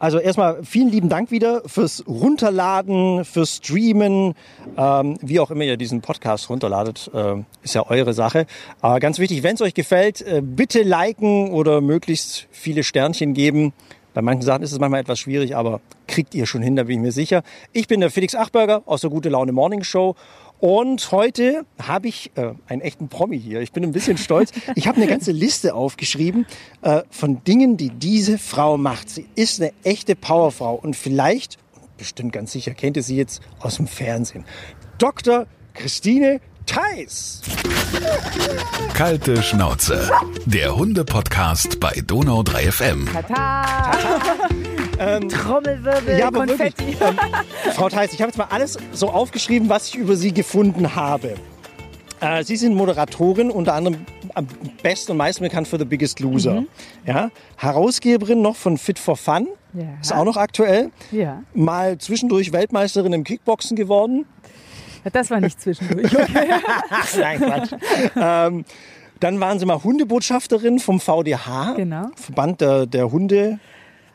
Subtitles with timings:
[0.00, 4.34] Also erstmal vielen lieben Dank wieder fürs Runterladen, fürs Streamen,
[4.78, 8.46] ähm, wie auch immer ihr diesen Podcast runterladet, äh, ist ja eure Sache.
[8.80, 13.74] Aber ganz wichtig, wenn es euch gefällt, äh, bitte liken oder möglichst viele Sternchen geben.
[14.12, 16.96] Bei manchen Sachen ist es manchmal etwas schwierig, aber kriegt ihr schon hin, da bin
[16.96, 17.42] ich mir sicher.
[17.72, 20.16] Ich bin der Felix Achberger aus der Gute Laune Morning Show
[20.58, 23.60] und heute habe ich äh, einen echten Promi hier.
[23.60, 24.52] Ich bin ein bisschen stolz.
[24.74, 26.46] Ich habe eine ganze Liste aufgeschrieben
[26.82, 29.08] äh, von Dingen, die diese Frau macht.
[29.08, 31.58] Sie ist eine echte Powerfrau und vielleicht,
[31.96, 34.44] bestimmt ganz sicher, kennt ihr sie jetzt aus dem Fernsehen.
[34.98, 35.46] Dr.
[35.74, 37.40] Christine Theis.
[38.94, 40.10] Kalte Schnauze.
[40.46, 43.08] Der Hunde-Podcast bei Donau 3 FM.
[43.12, 43.64] Tata!
[44.98, 46.88] Ähm, Trommelwirbel, ja, aber Konfetti.
[46.88, 47.16] Wirklich, ähm,
[47.74, 51.36] Frau Theis, ich habe jetzt mal alles so aufgeschrieben, was ich über Sie gefunden habe.
[52.20, 54.46] Äh, Sie sind Moderatorin, unter anderem am
[54.82, 56.60] besten und meisten bekannt für The Biggest Loser.
[56.60, 56.66] Mhm.
[57.06, 59.48] Ja, Herausgeberin noch von Fit for Fun.
[59.72, 59.84] Ja.
[60.00, 60.90] Ist auch noch aktuell.
[61.12, 61.42] Ja.
[61.54, 64.26] Mal zwischendurch Weltmeisterin im Kickboxen geworden.
[65.12, 66.14] Das war nicht zwischendurch.
[66.14, 66.48] Okay.
[67.18, 67.72] Nein, Quatsch.
[68.16, 68.64] ähm,
[69.20, 71.74] dann waren Sie mal Hundebotschafterin vom VDH.
[71.76, 72.06] Genau.
[72.16, 73.58] Verband der, der Hunde.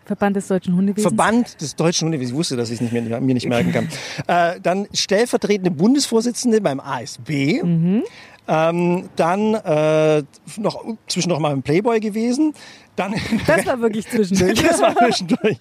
[0.05, 1.15] Verband des Deutschen Hundewesens.
[1.15, 2.31] Verband des Deutschen Hundewesens.
[2.31, 3.89] Ich wusste, dass ich es nicht mehr, mir nicht merken kann.
[4.27, 7.63] äh, dann stellvertretende Bundesvorsitzende beim ASB.
[7.63, 8.03] Mhm.
[8.47, 10.23] Ähm, dann äh,
[10.57, 12.53] noch zwischendurch mal im Playboy gewesen.
[12.95, 13.15] Dann
[13.47, 14.61] das war wirklich zwischendurch.
[14.67, 15.57] das war zwischendurch.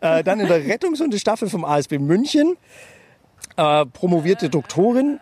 [0.00, 2.56] äh, dann in der Rettungshundestaffel vom ASB München.
[3.56, 5.20] Äh, promovierte Doktorin.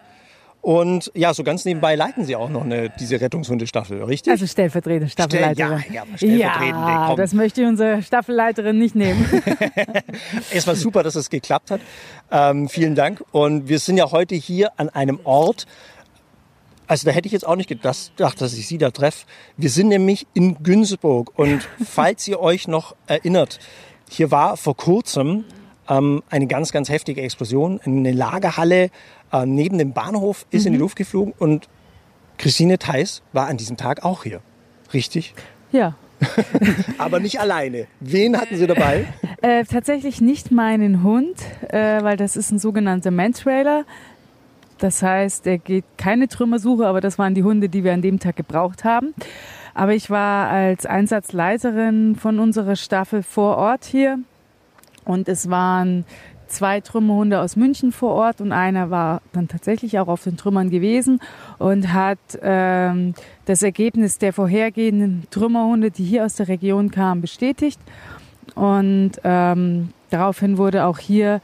[0.63, 4.31] Und ja, so ganz nebenbei leiten Sie auch noch eine, diese Rettungshundestaffel, richtig?
[4.31, 5.85] Also stellvertretende Staffelleiterin.
[5.89, 6.91] Ja, ja, stellvertretende.
[6.91, 9.27] Ja, das möchte unsere Staffelleiterin nicht nehmen.
[10.55, 11.81] es war super, dass es geklappt hat.
[12.31, 13.25] Ähm, vielen Dank.
[13.33, 15.67] Und wir sind ja heute hier an einem Ort,
[16.87, 19.25] also da hätte ich jetzt auch nicht gedacht, dass ich Sie da treffe.
[19.57, 21.39] Wir sind nämlich in Günzburg.
[21.39, 23.61] Und falls ihr euch noch erinnert,
[24.11, 25.45] hier war vor kurzem
[25.91, 27.81] ähm, eine ganz, ganz heftige Explosion.
[27.85, 28.91] Eine Lagerhalle
[29.33, 30.67] äh, neben dem Bahnhof ist mhm.
[30.69, 30.83] in die mhm.
[30.85, 31.69] Luft geflogen und
[32.39, 34.41] Christine Theis war an diesem Tag auch hier.
[34.95, 35.35] Richtig?
[35.73, 35.97] Ja.
[36.99, 37.87] Aber nicht alleine.
[38.01, 39.07] Wen hatten Sie dabei?
[39.43, 41.35] Äh, tatsächlich nicht meinen Hund,
[41.71, 43.87] äh, weil das ist ein sogenannter Mantrailer.
[44.77, 48.19] Das heißt, er geht keine Trümmersuche, aber das waren die Hunde, die wir an dem
[48.19, 49.15] Tag gebraucht haben.
[49.73, 54.19] Aber ich war als Einsatzleiterin von unserer Staffel vor Ort hier
[55.11, 56.05] und es waren
[56.47, 60.71] zwei Trümmerhunde aus München vor Ort und einer war dann tatsächlich auch auf den Trümmern
[60.71, 61.21] gewesen
[61.59, 67.81] und hat ähm, das Ergebnis der vorhergehenden Trümmerhunde, die hier aus der Region kamen, bestätigt.
[68.55, 71.41] Und ähm, daraufhin wurde auch hier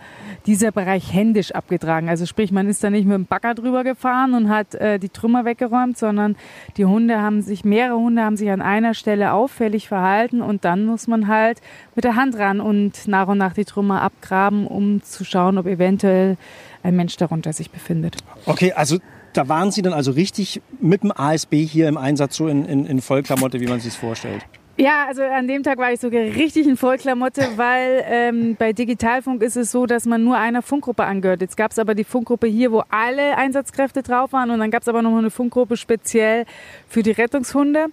[0.46, 2.08] dieser Bereich händisch abgetragen.
[2.08, 5.08] Also sprich, man ist da nicht mit dem Bagger drüber gefahren und hat äh, die
[5.08, 6.36] Trümmer weggeräumt, sondern
[6.76, 10.84] die Hunde haben sich, mehrere Hunde haben sich an einer Stelle auffällig verhalten und dann
[10.84, 11.60] muss man halt
[11.94, 15.66] mit der Hand ran und nach und nach die Trümmer abgraben, um zu schauen, ob
[15.66, 16.36] eventuell
[16.82, 18.16] ein Mensch darunter sich befindet.
[18.46, 18.98] Okay, also
[19.32, 22.86] da waren Sie dann also richtig mit dem ASB hier im Einsatz, so in, in,
[22.86, 24.46] in Vollklamotte, wie man sich vorstellt?
[24.78, 29.42] Ja, also an dem Tag war ich sogar richtig in Vollklamotte, weil ähm, bei Digitalfunk
[29.42, 31.40] ist es so, dass man nur einer Funkgruppe angehört.
[31.40, 34.82] Jetzt gab es aber die Funkgruppe hier, wo alle Einsatzkräfte drauf waren und dann gab
[34.82, 36.44] es aber noch eine Funkgruppe speziell
[36.90, 37.86] für die Rettungshunde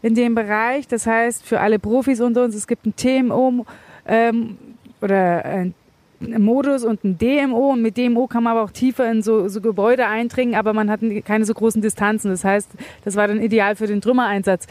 [0.00, 0.88] in dem Bereich.
[0.88, 3.66] Das heißt, für alle Profis unter uns, es gibt ein TMO
[4.06, 4.56] ähm,
[5.02, 5.74] oder ein
[6.20, 9.60] Modus und ein DMO und mit DMO kann man aber auch tiefer in so, so
[9.60, 12.30] Gebäude eindringen, aber man hat keine so großen Distanzen.
[12.30, 12.70] Das heißt,
[13.04, 14.66] das war dann ideal für den Trümmereinsatz.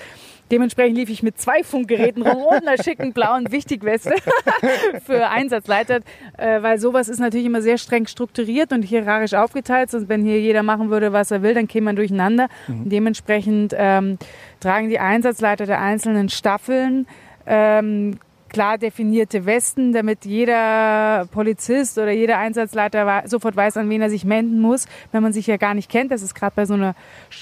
[0.51, 4.13] Dementsprechend lief ich mit zwei Funkgeräten rum und einer schicken blauen Wichtigweste
[5.05, 5.99] für Einsatzleiter,
[6.37, 9.93] äh, weil sowas ist natürlich immer sehr streng strukturiert und hierarchisch aufgeteilt.
[9.93, 12.47] Und wenn hier jeder machen würde, was er will, dann käme man durcheinander.
[12.67, 12.89] Mhm.
[12.89, 14.17] dementsprechend ähm,
[14.59, 17.07] tragen die Einsatzleiter der einzelnen Staffeln
[17.45, 24.09] ähm, klar definierte Westen, damit jeder Polizist oder jeder Einsatzleiter sofort weiß, an wen er
[24.09, 26.11] sich wenden muss, wenn man sich ja gar nicht kennt.
[26.11, 26.95] Das ist gerade bei so einer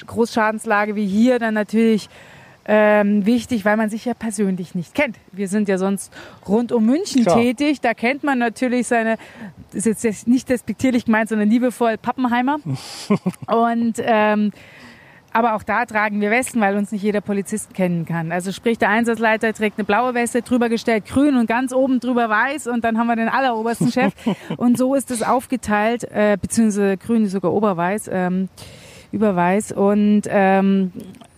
[0.06, 2.10] Großschadenslage wie hier dann natürlich
[2.68, 5.18] ähm, wichtig, weil man sich ja persönlich nicht kennt.
[5.32, 6.14] Wir sind ja sonst
[6.48, 7.38] rund um München Klar.
[7.38, 7.80] tätig.
[7.80, 9.18] Da kennt man natürlich seine,
[9.72, 12.60] das ist jetzt nicht despektierlich gemeint, sondern liebevoll Pappenheimer.
[13.48, 14.52] Und ähm,
[15.34, 18.32] aber auch da tragen wir Westen, weil uns nicht jeder Polizist kennen kann.
[18.32, 22.28] Also sprich, der Einsatzleiter trägt eine blaue Weste, drüber gestellt grün und ganz oben drüber
[22.28, 24.14] weiß und dann haben wir den allerobersten Chef.
[24.58, 28.10] und so ist es aufgeteilt, äh, beziehungsweise grün ist sogar oberweiß.
[28.12, 28.50] Ähm,
[29.12, 29.72] überweis.
[29.72, 30.92] Und ähm,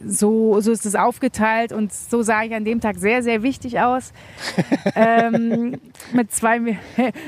[0.05, 3.79] so, so ist es aufgeteilt und so sah ich an dem Tag sehr, sehr wichtig
[3.79, 4.13] aus.
[4.95, 5.79] ähm,
[6.13, 6.59] mit zwei,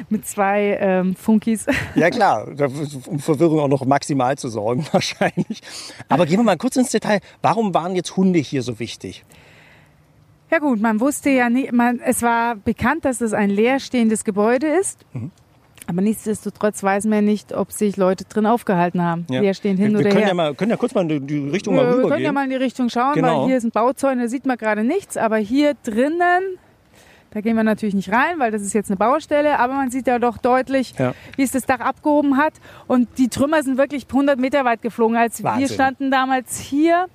[0.10, 1.66] mit zwei ähm, Funkis.
[1.96, 2.48] Ja klar,
[3.08, 5.62] um Verwirrung auch noch maximal zu sorgen wahrscheinlich.
[6.10, 7.20] Aber gehen wir mal kurz ins Detail.
[7.42, 9.24] Warum waren jetzt Hunde hier so wichtig?
[10.50, 14.68] Ja gut, man wusste ja nicht, man, es war bekannt, dass es ein leerstehendes Gebäude
[14.68, 15.00] ist.
[15.14, 15.32] Mhm.
[15.92, 19.26] Aber nichtsdestotrotz weiß man nicht, ob sich Leute drin aufgehalten haben.
[19.30, 19.42] Ja.
[19.42, 20.28] Leerstehend hin wir, wir oder können her.
[20.30, 22.12] ja, mal, können ja kurz mal in die Richtung Ja, mal wir rübergehen.
[22.14, 23.42] können ja mal in die Richtung schauen, Genau.
[23.42, 25.18] weil hier ist ein Bauzaun, da sieht man gerade nichts.
[25.18, 26.44] Aber hier drinnen,
[27.32, 29.60] da gehen wir natürlich nicht rein, weil das ist jetzt eine Baustelle.
[29.60, 31.14] Aber man sieht ja doch deutlich, Ja.
[31.36, 32.54] wie es das Dach abgehoben hat.
[32.88, 35.18] Und die Trümmer sind wirklich 100 Meter weit geflogen.
[35.18, 35.62] Als Wahnsinn.
[35.68, 37.08] wir standen damals hier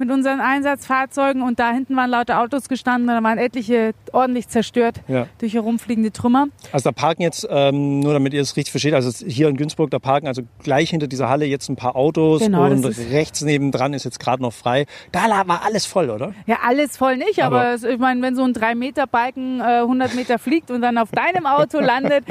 [0.00, 4.48] mit unseren Einsatzfahrzeugen und da hinten waren lauter Autos gestanden und da waren etliche ordentlich
[4.48, 5.26] zerstört Ja.
[5.38, 6.46] durch herumfliegende Trümmer.
[6.72, 9.90] Also da parken jetzt, ähm, nur damit ihr es richtig versteht, also hier in Günzburg,
[9.90, 13.92] da parken also gleich hinter dieser Halle jetzt ein paar Autos Genau, und rechts nebendran
[13.92, 14.86] ist jetzt gerade noch frei.
[15.12, 16.32] Da war alles voll, oder?
[16.46, 20.14] Ja, alles voll nicht, aber, Aber- es- ich meine, wenn so ein 3-Meter-Balken äh, 100
[20.14, 22.24] Meter fliegt und dann auf deinem Auto landet,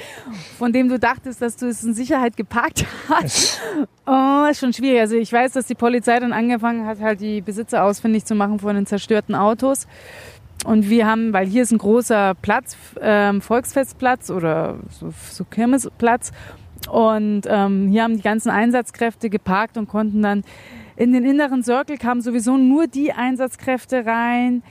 [0.58, 3.62] von dem du dachtest, dass du es in Sicherheit geparkt hast,
[4.08, 5.00] oh, ist schon schwierig.
[5.02, 8.60] Also ich weiß, dass die Polizei dann angefangen hat, halt die Besitzer ausfindig zu machen
[8.60, 9.88] von den zerstörten Autos.
[10.66, 16.32] Und wir haben, weil hier ist ein großer Platz, ähm, Volksfestplatz oder so, so Kirmesplatz.
[16.92, 20.44] Und ähm, hier haben die ganzen Einsatzkräfte geparkt und konnten dann
[20.98, 24.64] in den inneren Circle kamen sowieso nur die Einsatzkräfte rein,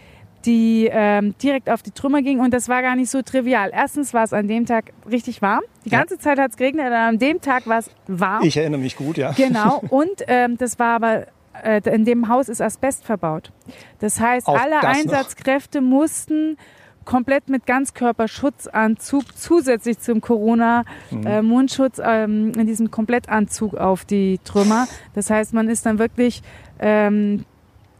[0.45, 2.41] die ähm, direkt auf die Trümmer gingen.
[2.41, 3.71] Und das war gar nicht so trivial.
[3.73, 5.63] Erstens war es an dem Tag richtig warm.
[5.87, 5.99] Die Ja.
[6.01, 8.43] ganze Zeit hat es geregnet, aber an dem Tag war es warm.
[8.45, 9.33] Ich erinnere mich gut, ja.
[9.33, 9.79] Genau.
[9.89, 11.27] Und ähm, das war aber,
[11.63, 13.53] äh, in dem Haus ist Asbest verbaut.
[14.01, 14.91] Das heißt, Auch alle das noch.
[14.91, 16.57] Einsatzkräfte mussten
[17.05, 24.87] komplett mit Ganzkörperschutzanzug zusätzlich zum Corona-Mundschutz ähm, in diesem Komplettanzug auf die Trümmer.
[25.15, 26.43] Das heißt, man ist dann wirklich
[26.79, 27.47] ähm,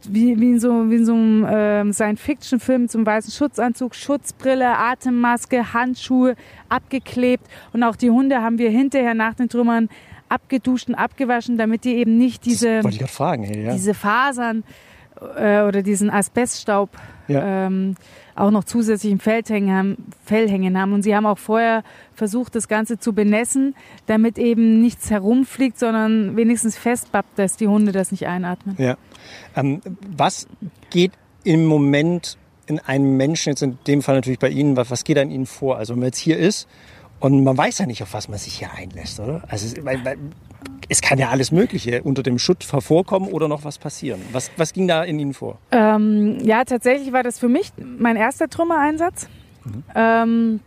[0.07, 5.73] wie, wie in so, wie in so einem ähm, Science-Fiction-Film zum weißen Schutzanzug, Schutzbrille, Atemmaske,
[5.73, 6.35] Handschuhe
[6.69, 9.89] abgeklebt und auch die Hunde haben wir hinterher nach den Trümmern
[10.29, 13.43] abgeduscht und abgewaschen, damit die eben nicht diese, fragen.
[13.43, 13.73] Hey, ja.
[13.73, 14.63] diese Fasern
[15.37, 16.89] äh, oder diesen Asbeststaub
[17.27, 17.65] Ja.
[17.67, 17.95] ähm,
[18.35, 20.93] auch noch zusätzlich im Fell hängen, haben, Fell hängen haben.
[20.93, 21.83] Und sie haben auch vorher
[22.13, 27.91] versucht, das Ganze zu benässen, damit eben nichts herumfliegt, sondern wenigstens festbappt, dass die Hunde
[27.91, 28.75] das nicht einatmen.
[28.79, 28.97] Ja.
[29.55, 29.81] Ähm,
[30.15, 30.47] was
[30.89, 31.11] geht
[31.43, 32.37] im Moment
[32.67, 35.47] in einem Menschen, jetzt in dem Fall natürlich bei Ihnen, was, was geht an Ihnen
[35.47, 35.77] vor?
[35.77, 36.67] Also wenn man jetzt hier ist
[37.19, 39.43] und man weiß ja nicht, auf was man sich hier einlässt, oder?
[39.47, 40.17] Also es, weil, weil,
[40.87, 44.21] es kann ja alles Mögliche unter dem Schutt hervorkommen oder noch was passieren.
[44.31, 45.59] Was, was ging da in Ihnen vor?
[45.71, 49.27] Ähm, ja, tatsächlich war das für mich mein erster Trümmereinsatz.
[49.95, 50.61] Ähm,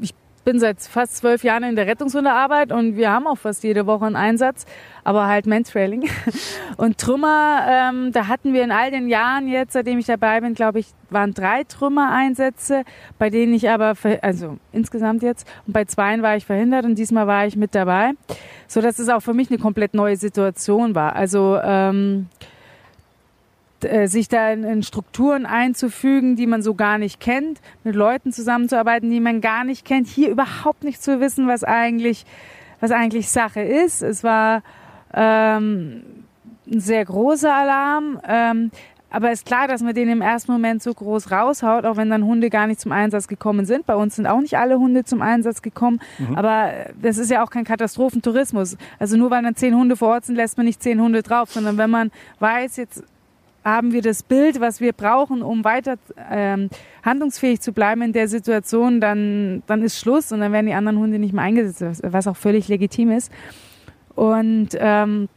[0.00, 0.14] ich
[0.46, 4.06] bin seit fast zwölf Jahren in der Rettungshundearbeit und wir haben auch fast jede Woche
[4.06, 4.64] einen Einsatz,
[5.02, 6.08] aber halt Mantrailing.
[6.76, 10.54] Und Trümmer, ähm, da hatten wir in all den Jahren jetzt, seitdem ich dabei bin,
[10.54, 12.84] glaube ich, waren drei Trümmereinsätze,
[13.18, 17.26] bei denen ich aber, also insgesamt jetzt, und bei zweien war ich verhindert und diesmal
[17.26, 18.12] war ich mit dabei,
[18.68, 21.16] so dass es auch für mich eine komplett neue Situation war.
[21.16, 22.44] Also ähm, äh,
[24.06, 29.20] sich da in, Strukturen einzufügen, die man so gar nicht kennt, mit Leuten zusammenzuarbeiten, die
[29.20, 32.24] man gar nicht kennt, hier überhaupt nicht zu wissen, was eigentlich,
[32.80, 34.02] was eigentlich Sache ist.
[34.02, 34.62] Es war
[35.12, 36.02] ähm,
[36.66, 38.20] ein sehr großer Alarm.
[38.26, 38.70] Ähm,
[39.08, 42.24] aber ist klar, dass man den im ersten Moment so groß raushaut, auch wenn dann
[42.24, 43.86] Hunde gar nicht zum Einsatz gekommen sind.
[43.86, 46.00] Bei uns sind auch nicht alle Hunde zum Einsatz gekommen.
[46.34, 48.76] Aber äh, das ist ja auch kein Katastrophentourismus.
[48.98, 51.52] Also nur weil dann zehn Hunde vor Ort sind, lässt man nicht zehn Hunde drauf,
[51.52, 53.04] sondern wenn man weiß, jetzt
[53.66, 55.96] haben wir das Bild, was wir brauchen, um weiter
[56.30, 56.70] ähm,
[57.04, 60.98] handlungsfähig zu bleiben in der Situation, dann, dann ist Schluss und dann werden die anderen
[60.98, 63.32] Hunde nicht mehr eingesetzt, was- auch völlig legitim ist.
[64.14, 65.28] Und ähm,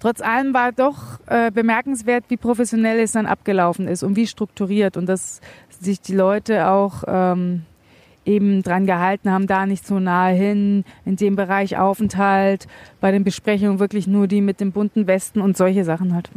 [0.00, 4.96] trotz allem war doch äh, bemerkenswert, wie professionell es dann abgelaufen ist und wie strukturiert
[4.96, 5.40] und dass
[5.80, 7.62] sich die Leute auch ähm,
[8.28, 12.66] eben dran gehalten haben, da nicht so nahe hin, in dem Bereich Aufenthalt,
[13.00, 16.30] bei den Besprechungen wirklich nur die mit den bunten Westen und solche Sachen halt.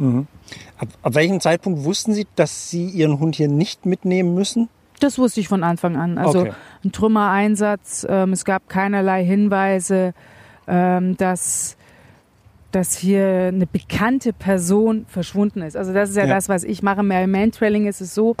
[0.78, 4.68] Ab, ab welchem Zeitpunkt wussten Sie, dass Sie Ihren Hund hier nicht mitnehmen müssen?
[5.00, 6.16] Das wusste ich von Anfang an.
[6.16, 6.52] Also Okay.
[6.84, 10.14] ein Trümmereinsatz, ähm, es gab keinerlei Hinweise,
[10.68, 11.76] ähm, dass,
[12.70, 15.76] dass hier eine bekannte Person verschwunden ist.
[15.76, 16.34] Also das ist ja, Ja.
[16.34, 17.02] das, was ich mache.
[17.02, 18.36] Bei Mantrailing ist es so,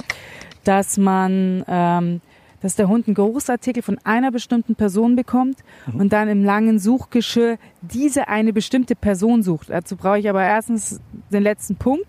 [0.64, 2.20] dass man, ähm,
[2.62, 5.58] dass der Hund einen Geruchsartikel von einer bestimmten Person bekommt
[5.92, 9.70] und dann im langen Suchgeschirr diese eine bestimmte Person sucht.
[9.70, 11.00] Dazu brauche ich aber erstens
[11.30, 12.06] den letzten Punkt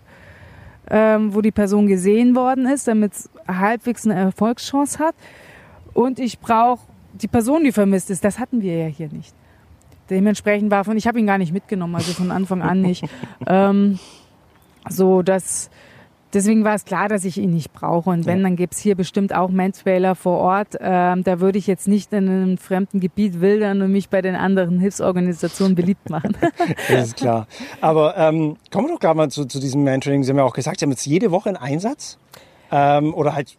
[0.90, 5.16] ähm, wo die Person gesehen worden ist, damit es halbwegs eine Erfolgschance hat.
[5.94, 6.82] Und ich brauche
[7.14, 8.24] die Person, die vermisst ist.
[8.24, 9.34] Das hatten wir ja hier nicht.
[10.10, 13.06] Dementsprechend war von, ich habe ihn gar nicht mitgenommen, also von Anfang an nicht.
[13.48, 14.00] ähm,
[14.90, 15.70] so, dass
[16.34, 18.10] deswegen war es klar, dass ich ihn nicht brauche.
[18.10, 20.78] Und wenn, dann gäbe es hier bestimmt auch Manswailer vor Ort.
[20.80, 24.36] Ähm, da würde ich jetzt nicht in einem fremden Gebiet wildern und mich bei den
[24.36, 26.38] anderen Hilfsorganisationen beliebt machen.
[26.90, 27.48] Das ist klar.
[27.82, 30.24] Aber ähm, kommen wir doch gerade mal zu, zu diesem Mantraining.
[30.24, 32.18] Sie haben ja auch gesagt, Sie haben jetzt jede Woche einen Einsatz.
[32.72, 33.58] Ähm, oder halt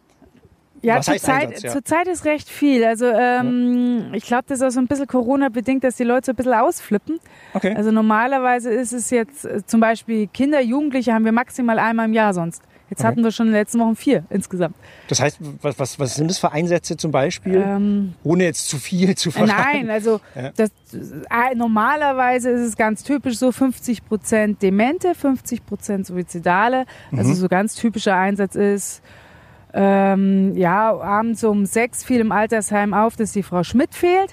[0.85, 1.71] Ja, zurzeit ja?
[1.71, 2.85] zurzeit ist recht viel.
[2.85, 6.33] Also ähm, ich glaube, das ist auch so ein bisschen Corona-bedingt, dass die Leute so
[6.33, 7.19] ein bisschen ausflippen.
[7.55, 7.75] Okay.
[7.77, 12.13] Also normalerweise ist es jetzt äh, zum Beispiel Kinder, Jugendliche haben wir maximal einmal im
[12.13, 12.63] Jahr sonst.
[12.91, 13.09] Jetzt Okay.
[13.09, 14.77] hatten wir schon in den letzten Wochen vier insgesamt.
[15.09, 17.55] Das heißt, was, was, was sind das für Einsätze zum Beispiel?
[17.67, 19.55] Ähm, Ohne jetzt zu viel zu Äh, verraten.
[19.57, 20.51] Nein, also Ja.
[20.55, 26.85] das, äh, normalerweise ist es ganz typisch so 50 Prozent Demente, 50 Prozent Suizidale.
[27.17, 27.35] Also Mhm.
[27.35, 29.03] so ganz typischer Einsatz ist,
[29.77, 34.33] ähm, ja, abends um sechs fiel im Altersheim auf, dass die Frau Schmidt fehlt.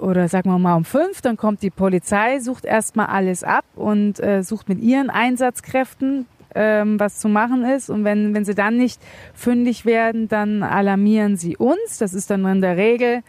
[0.00, 4.20] Oder sagen wir mal um fünf, dann kommt die Polizei, sucht erstmal alles ab und
[4.20, 7.88] äh, sucht mit ihren Einsatzkräften, ähm, was zu machen ist.
[7.88, 9.00] Und wenn, wenn sie dann nicht
[9.34, 11.98] fündig werden, dann alarmieren sie uns.
[11.98, 13.22] Das ist dann in der Regel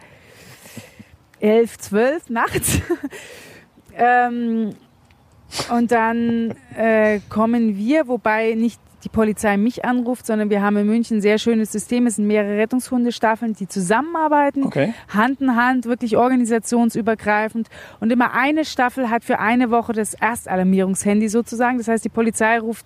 [1.38, 2.80] elf, zwölf nachts.
[3.96, 4.70] ähm,
[5.74, 10.86] und dann äh, kommen wir, wobei nicht die Polizei mich anruft, sondern wir haben in
[10.86, 12.06] München ein sehr schönes System.
[12.06, 14.64] Es sind mehrere Rettungshundestaffeln, die zusammenarbeiten.
[14.64, 14.92] Okay.
[15.08, 17.68] Hand in Hand, wirklich organisationsübergreifend.
[18.00, 21.78] Und immer eine Staffel hat für eine Woche das Erstalarmierungshandy sozusagen.
[21.78, 22.84] Das heißt, die Polizei ruft,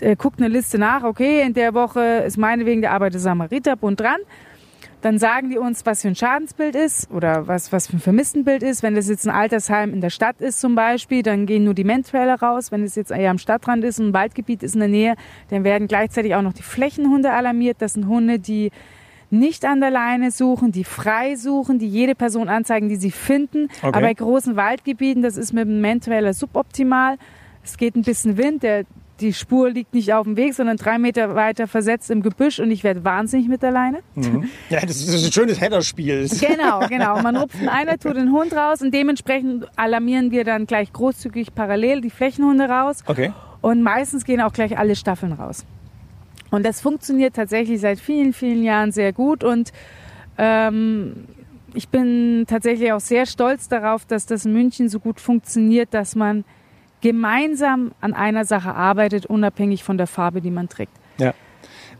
[0.00, 1.02] äh, guckt eine Liste nach.
[1.02, 4.20] Okay, in der Woche ist meinetwegen der Arbeiter Samariterbund dran.
[5.00, 8.62] Dann sagen die uns, was für ein Schadensbild ist oder was, was für ein Vermisstenbild
[8.62, 8.82] ist.
[8.82, 11.84] Wenn das jetzt ein Altersheim in der Stadt ist zum Beispiel, dann gehen nur die
[11.84, 12.72] Mentrailer raus.
[12.72, 15.14] Wenn es jetzt eher am Stadtrand ist und ein Waldgebiet ist in der Nähe,
[15.50, 17.76] dann werden gleichzeitig auch noch die Flächenhunde alarmiert.
[17.80, 18.72] Das sind Hunde, die
[19.30, 23.68] nicht an der Leine suchen, die frei suchen, die jede Person anzeigen, die sie finden.
[23.78, 23.86] Okay.
[23.86, 27.18] Aber bei großen Waldgebieten, das ist mit dem Mentrailer suboptimal.
[27.62, 28.84] Es geht ein bisschen Wind, der,
[29.20, 32.70] die Spur liegt nicht auf dem Weg, sondern drei Meter weiter versetzt im Gebüsch und
[32.70, 34.00] ich werde wahnsinnig mit der Leine.
[34.70, 36.28] Ja, das ist ein schönes Header-Spiel.
[36.40, 37.20] Genau, genau.
[37.22, 41.54] Man rupft einen einer, tut den Hund raus und dementsprechend alarmieren wir dann gleich großzügig
[41.54, 42.98] parallel die Flächenhunde raus.
[43.06, 43.32] Okay.
[43.60, 45.64] Und meistens gehen auch gleich alle Staffeln raus.
[46.50, 49.42] Und das funktioniert tatsächlich seit vielen, vielen Jahren sehr gut.
[49.42, 49.72] Und
[50.36, 51.26] ähm,
[51.74, 56.14] ich bin tatsächlich auch sehr stolz darauf, dass das in München so gut funktioniert, dass
[56.14, 56.44] man
[57.00, 60.92] gemeinsam an einer Sache arbeitet, unabhängig von der Farbe, die man trägt.
[61.18, 61.34] Ja.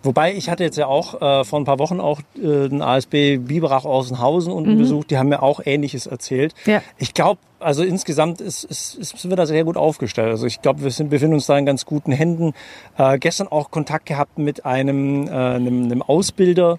[0.03, 3.39] Wobei, ich hatte jetzt ja auch äh, vor ein paar Wochen auch äh, den ASB
[3.39, 5.11] Biberach Außenhausen unten besucht.
[5.11, 6.55] Die haben mir auch Ähnliches erzählt.
[6.67, 6.83] Ja.
[6.99, 10.29] Ich glaube, also insgesamt ist, ist, ist, sind wir da sehr gut aufgestellt.
[10.29, 12.55] Also ich glaube, wir sind, befinden uns da in ganz guten Händen.
[12.97, 16.79] Äh, gestern auch Kontakt gehabt mit einem, äh, einem, einem Ausbilder,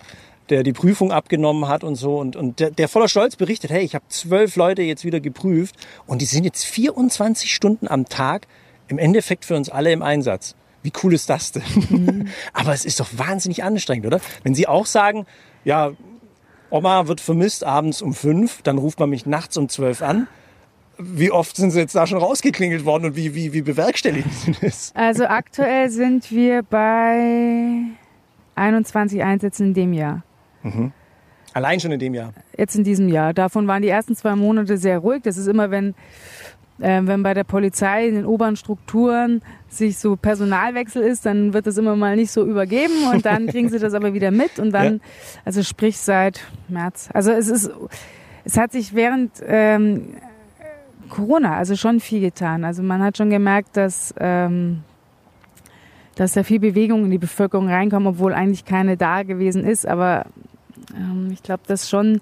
[0.50, 2.18] der die Prüfung abgenommen hat und so.
[2.18, 5.76] Und, und der, der voller Stolz berichtet, hey, ich habe zwölf Leute jetzt wieder geprüft
[6.08, 8.48] und die sind jetzt 24 Stunden am Tag
[8.88, 10.56] im Endeffekt für uns alle im Einsatz.
[10.82, 12.30] Wie cool ist das denn?
[12.54, 14.22] Aber es ist doch wahnsinnig anstrengend, oder?
[14.44, 15.26] Wenn Sie auch sagen,
[15.64, 15.92] ja,
[16.70, 20.28] Oma wird vermisst abends um fünf, dann ruft man mich nachts um zwölf an.
[20.98, 24.56] Wie oft sind Sie jetzt da schon rausgeklingelt worden und wie, wie, wie bewerkstelligen Sie
[24.62, 24.92] das?
[24.96, 27.82] Also aktuell sind wir bei
[28.56, 30.24] 21 Einsätzen in dem Jahr.
[31.54, 32.34] Allein schon in dem Jahr.
[32.58, 33.34] Jetzt in diesem Jahr.
[33.34, 35.24] Davon waren die ersten zwei Monate sehr ruhig.
[35.24, 35.96] Das ist immer, wenn,
[36.80, 41.66] äh, wenn bei der Polizei in den oberen Strukturen sich so Personalwechsel ist, dann wird
[41.68, 44.72] das immer mal nicht so übergeben und dann kriegen sie das aber wieder mit und
[44.72, 45.00] dann, Ja.
[45.46, 47.10] also sprich seit März.
[47.14, 47.72] Also es ist,
[48.46, 50.14] es hat sich während ähm,
[51.10, 52.64] Corona also schon viel getan.
[52.64, 54.84] Also man hat schon gemerkt, dass ähm,
[56.16, 59.88] dass da viel Bewegung in die Bevölkerung reinkommt, obwohl eigentlich keine da gewesen ist.
[59.88, 60.26] Aber
[60.96, 62.22] ähm, ich glaube, dass schon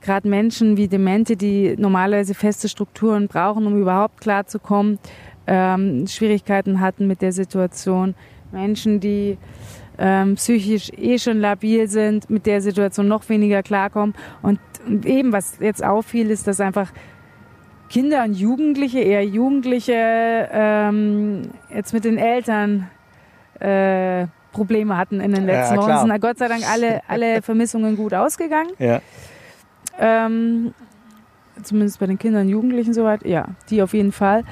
[0.00, 4.98] gerade Menschen wie Demente, die normalerweise feste Strukturen brauchen, um überhaupt klarzukommen,
[5.46, 8.14] ähm, Schwierigkeiten hatten mit der Situation.
[8.52, 9.38] Menschen, die
[9.98, 14.14] ähm, psychisch eh schon labil sind, mit der Situation noch weniger klarkommen.
[14.42, 14.60] Und,
[15.04, 16.92] eben, was jetzt auffiel, ist, dass einfach
[17.88, 22.88] Kinder und Jugendliche, eher Jugendliche, ähm, jetzt mit den Eltern
[23.60, 24.26] äh,
[24.58, 25.86] Probleme hatten in den Ja, letzten Wochen.
[25.86, 26.00] klar.
[26.00, 28.70] Sind da Gott sei Dank alle, alle Vermissungen gut ausgegangen.
[28.78, 29.00] Ja.
[29.98, 30.74] Ähm,
[31.62, 33.24] zumindest bei den Kindern und Jugendlichen soweit.
[33.24, 34.44] Ja, die auf jeden Fall.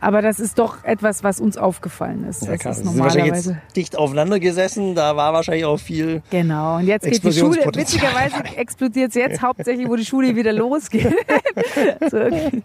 [0.00, 2.46] Aber das ist doch etwas, was uns aufgefallen ist.
[2.46, 3.50] Ja, das ist normalerweise.
[3.52, 4.94] jetzt dicht aufeinander gesessen.
[4.94, 6.22] Da war wahrscheinlich auch viel.
[6.30, 10.52] Genau, und jetzt geht die Schule, witzigerweise explodiert es jetzt hauptsächlich, wo die Schule wieder
[10.52, 11.14] losgeht.
[12.10, 12.62] so, okay.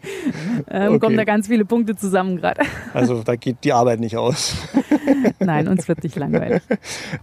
[0.70, 1.00] ähm, Okay.
[1.00, 2.62] Kommen da ganz viele Punkte zusammen gerade.
[2.94, 4.56] Also da geht die Arbeit nicht aus.
[5.40, 6.62] Nein, uns wird nicht langweilig.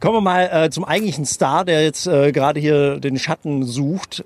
[0.00, 4.24] Kommen wir mal äh, zum eigentlichen Star, der jetzt äh, gerade hier den Schatten sucht.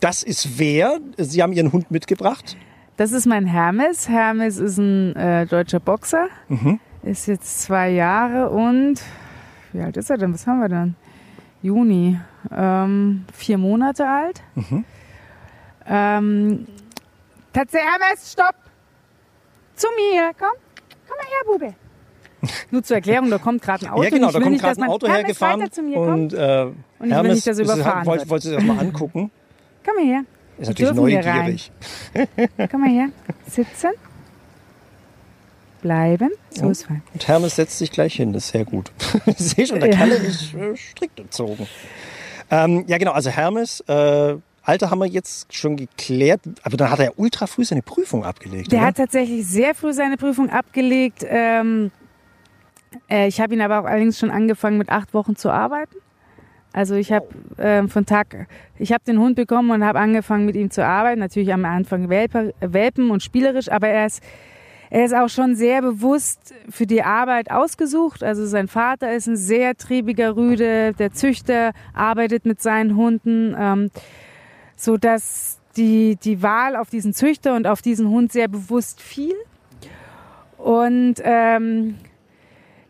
[0.00, 0.98] Das ist wer?
[1.18, 2.56] Sie haben Ihren Hund mitgebracht.
[2.96, 4.08] Das ist mein Hermes.
[4.08, 6.28] Hermes ist ein äh, deutscher Boxer.
[6.48, 6.80] Mhm.
[7.02, 9.00] ist jetzt zwei Jahre und
[9.72, 10.32] wie alt ist er denn?
[10.32, 10.96] Was haben wir dann?
[11.62, 12.18] Juni.
[12.50, 14.42] Ähm, vier Monate alt.
[14.54, 14.84] Mhm.
[15.86, 16.66] Ähm,
[17.52, 18.54] tatsächlich, Hermes, stopp!
[19.74, 20.48] Zu mir, komm.
[21.06, 21.74] Komm mal her, Bube.
[22.70, 24.02] Nur zur Erklärung, da kommt gerade ein Auto.
[24.04, 25.82] ja, genau, Ich da will kommt nicht, dass gerade ein Auto Hermes, hergefahren weiter zu
[25.82, 26.08] mir, komm.
[26.12, 28.30] und äh, Und ich will Hermes nicht, dass er ist- überfahren wollte, wird.
[28.30, 29.30] wollte sich das mal angucken.
[29.84, 30.22] Komm mal her.
[30.58, 31.70] Ist natürlich neugierig.
[32.70, 33.08] Komm mal her.
[33.48, 33.90] Sitzen.
[35.82, 36.30] Bleiben.
[36.50, 37.02] So ist fein.
[37.12, 38.90] Und Hermes setzt sich gleich hin, das ist sehr gut.
[39.26, 39.96] ich sehe schon, der Ja.
[39.98, 41.66] Kalle ist äh, strikt erzogen.
[42.50, 46.98] Ähm, ja, genau, also Hermes, äh, Alter haben wir jetzt schon geklärt, aber dann hat
[46.98, 48.72] er ja ultra früh seine Prüfung abgelegt.
[48.72, 48.88] Der oder?
[48.88, 51.24] hat tatsächlich sehr früh seine Prüfung abgelegt.
[51.28, 51.92] Ähm,
[53.08, 55.94] äh, ich habe ihn aber auch allerdings schon angefangen, mit acht Wochen zu arbeiten.
[56.76, 57.26] Also ich habe
[57.58, 61.20] ähm, von Tag, ich habe den Hund bekommen und habe angefangen, mit ihm zu arbeiten.
[61.20, 64.22] Natürlich am Anfang Welpe, Welpen und spielerisch, aber er ist,
[64.90, 68.22] er ist auch schon sehr bewusst für die Arbeit ausgesucht.
[68.22, 73.90] Also sein Vater ist ein sehr triebiger Rüde, der Züchter arbeitet mit seinen Hunden, ähm,
[74.76, 79.34] so dass die, die Wahl auf diesen Züchter und auf diesen Hund sehr bewusst fiel.
[80.58, 81.94] Und ähm,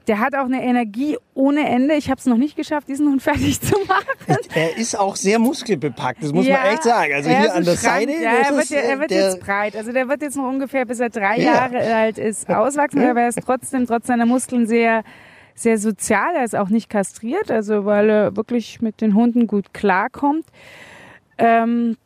[0.06, 1.94] der hat auch eine Energie ohne Ende.
[1.94, 4.38] Ich habe es noch nicht geschafft, diesen Hund fertig zu machen.
[4.54, 7.12] Er ist auch sehr muskelbepackt, das muss Ja, man echt sagen.
[7.14, 8.08] Also er hier an der Schrank.
[8.08, 8.12] Seite.
[8.22, 9.76] Ja, er wird, ist, ja- er äh, wird der, jetzt breit.
[9.76, 11.54] Also der wird jetzt noch ungefähr bis er drei Ja.
[11.54, 15.02] Jahre alt ist auswachsen, aber er ist trotzdem trotz seiner Muskeln sehr
[15.54, 16.34] sehr sozial.
[16.36, 20.44] Er ist auch nicht kastriert, also weil er wirklich mit den Hunden gut klarkommt.
[21.38, 21.96] Ähm,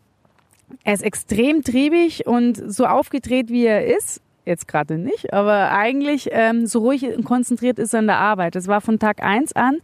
[0.84, 4.20] er ist extrem triebig und so aufgedreht, wie er ist.
[4.50, 8.56] Jetzt gerade nicht, aber eigentlich ähm, so ruhig und konzentriert ist er an der Arbeit.
[8.56, 9.78] Das war von Tag eins an.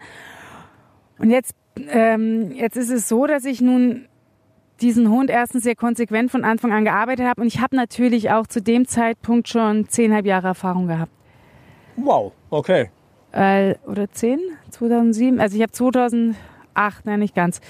[1.20, 1.54] Und jetzt,
[1.88, 4.08] ähm, jetzt ist es so, dass ich nun
[4.80, 8.49] diesen Hund erstens sehr konsequent von Anfang an gearbeitet habe und ich habe natürlich auch
[8.49, 11.12] zu dem Zeitpunkt schon zehnhalb Jahre Erfahrung gehabt.
[11.94, 12.90] wow, okay.
[13.30, 14.40] Äh, oder zehn?
[14.70, 15.38] 2007?
[15.38, 15.70] Also ich habe
[16.76, 17.61] 2008, nein, nicht ganz.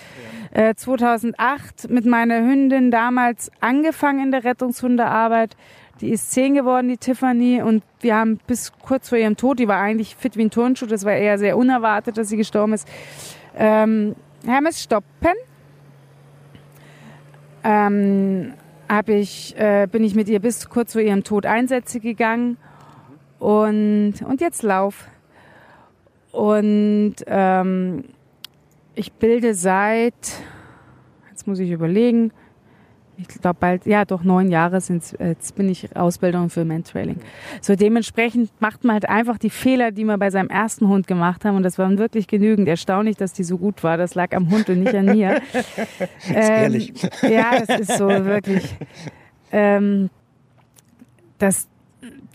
[0.52, 5.56] Äh, 2008 mit meiner Hündin damals angefangen in der Rettungshundearbeit.
[6.00, 9.68] Die ist zehn geworden, die Tiffany, und wir haben bis kurz vor ihrem Tod, die
[9.68, 12.86] war eigentlich fit wie ein Turnschuh, das war eher sehr unerwartet, dass sie gestorben ist.
[13.56, 15.32] Ähm, Hermes stoppen.
[17.64, 18.52] Ähm,
[18.88, 22.58] hab ich, äh, bin ich mit ihr bis kurz vor ihrem Tod Einsätze gegangen
[23.38, 25.08] und, und jetzt Lauf.
[26.30, 28.04] Und ähm,
[28.96, 30.14] ich bilde seit,
[31.30, 32.32] jetzt muss ich überlegen,
[33.18, 37.18] ich glaube bald, ja doch neun Jahre sind jetzt bin ich Ausbildung für Mentrailing.
[37.62, 41.44] So dementsprechend macht man halt einfach die Fehler, die wir bei seinem ersten Hund gemacht
[41.44, 42.68] haben und das waren wirklich genügend.
[42.68, 43.96] Erstaunlich, dass die so gut war.
[43.96, 45.40] Das lag am Hund und nicht an mir.
[46.28, 46.92] ähm, ehrlich.
[47.22, 48.76] Ja, das ist so wirklich.
[49.50, 50.10] Ähm,
[51.38, 51.68] das,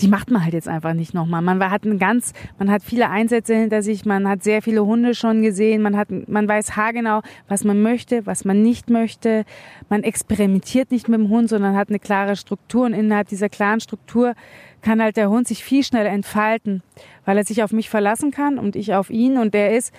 [0.01, 1.41] die macht man halt jetzt einfach nicht nochmal.
[1.41, 5.13] Man hat ein ganz, man hat viele Einsätze hinter sich, man hat sehr viele Hunde
[5.13, 9.45] schon gesehen, man hat, man weiß haargenau, was man möchte, was man nicht möchte.
[9.89, 13.79] Man experimentiert nicht mit dem Hund, sondern hat eine klare Struktur und innerhalb dieser klaren
[13.79, 14.33] Struktur
[14.81, 16.81] kann halt der Hund sich viel schneller entfalten,
[17.25, 19.93] weil er sich auf mich verlassen kann und ich auf ihn und der ist,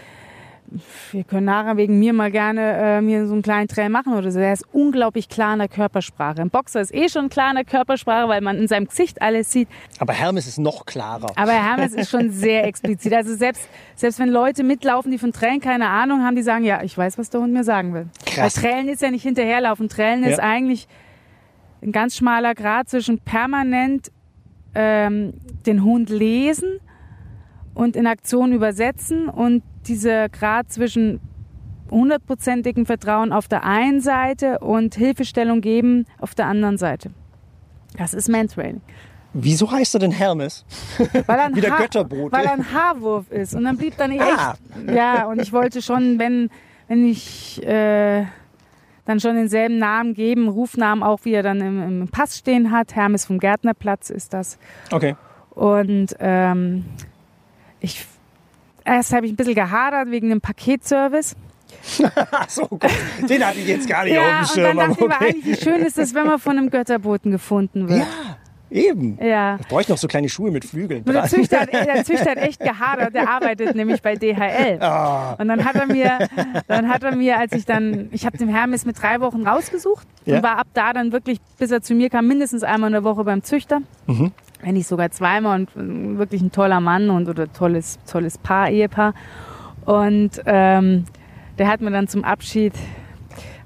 [1.13, 2.61] wir können nachher wegen mir mal gerne
[2.99, 4.39] äh, mir so einen kleinen Trail machen oder so.
[4.39, 6.41] Der ist unglaublich klar in der Körpersprache.
[6.41, 9.51] Ein Boxer ist eh schon klar in der Körpersprache, weil man in seinem Gesicht alles
[9.53, 9.69] sieht.
[9.99, 11.33] Aber Hermes ist noch klarer.
[11.37, 13.13] Aber Hermes ist schon sehr explizit.
[13.13, 16.83] Also selbst, selbst wenn Leute mitlaufen, die von Trailen keine Ahnung haben, die sagen, ja,
[16.83, 18.07] ich weiß, was der Hund mir sagen will.
[18.27, 18.57] Krass.
[18.63, 19.87] Weil Trailen ist ja nicht hinterherlaufen.
[19.87, 20.39] Ist Ja.
[20.39, 20.89] eigentlich
[21.83, 24.11] ein ganz schmaler Grad zwischen permanent
[24.75, 25.35] ähm,
[25.67, 26.79] den Hund lesen
[27.75, 31.21] und in Aktion übersetzen und dieser Grad zwischen
[31.91, 37.11] hundertprozentigem Vertrauen auf der einen Seite und Hilfestellung geben auf der anderen Seite.
[37.97, 38.81] Das ist Mantrailing.
[39.35, 40.65] Wieso heißt er denn Hermes?
[40.99, 42.37] Weil er ein, Wie der Götterbote.
[42.37, 43.55] weil er ein Haarwurf ist.
[43.55, 44.23] Und dann blieb dann echt.
[44.23, 44.55] Ah.
[44.93, 46.51] Ja, und ich wollte schon, wenn,
[46.89, 48.27] wenn ich äh,
[49.07, 52.95] dann schon denselben Namen geben, Rufnamen auch, wie er dann im, im Pass stehen hat.
[52.95, 54.59] Hermes vom Gärtnerplatz ist das.
[54.91, 55.17] Okay.
[55.51, 56.85] Und ähm,
[57.81, 58.07] ich
[58.85, 61.37] erst habe ich ein bisschen gehadert wegen dem Paketservice.
[62.31, 62.91] Ach so, Gott.
[63.29, 64.65] Den hatte ich jetzt gar nicht Ja, auf dem und Schirm.
[64.65, 65.25] dann dachte aber ich mir okay.
[65.27, 68.07] eigentlich, wie schön ist es, wenn man von einem Götterboten gefunden wird.
[68.71, 69.19] Eben.
[69.23, 69.59] Ja.
[69.61, 71.31] Ich bräuchte noch so kleine Schuhe mit Flügeln Nur der dran.
[71.31, 74.79] Züchter, hat, der Züchter hat echt gehadert, der arbeitet nämlich bei DHL.
[74.81, 75.35] Ah.
[75.39, 76.27] Und dann hat er mir,
[76.69, 80.07] dann hat er mir, als ich dann, ich habe den Hermes mit drei Wochen rausgesucht
[80.25, 80.37] Ja.
[80.37, 83.05] und war ab da dann wirklich, bis er zu mir kam, mindestens einmal in der
[83.05, 83.81] Woche beim Züchter.
[84.07, 84.33] Mhm.
[84.63, 88.71] Wenn nicht sogar zweimal und äh, wirklich ein toller Mann und oder tolles, tolles Paar,
[88.71, 89.15] Ehepaar.
[89.85, 91.05] Und ähm,
[91.59, 92.73] der hat mir dann zum Abschied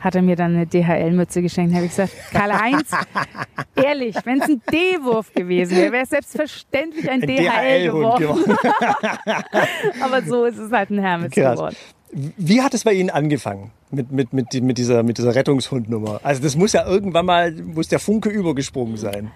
[0.06, 1.74] hat er mir dann eine DHL-Mütze geschenkt.
[1.74, 2.90] Habe ich gesagt, Karl-Heinz,
[3.74, 8.56] ehrlich, wenn es ein D-Wurf gewesen wäre, wäre es selbstverständlich ein, Ein DHL DHL-Hund geworden.
[10.02, 11.56] Aber so ist es halt ein Hermes Krass.
[11.56, 11.76] geworden.
[12.12, 16.20] Wie hat es bei Ihnen angefangen mit, mit, mit, mit, dieser, mit dieser Rettungshundnummer?
[16.22, 19.32] Also das muss ja irgendwann mal, muss der Funke übergesprungen sein.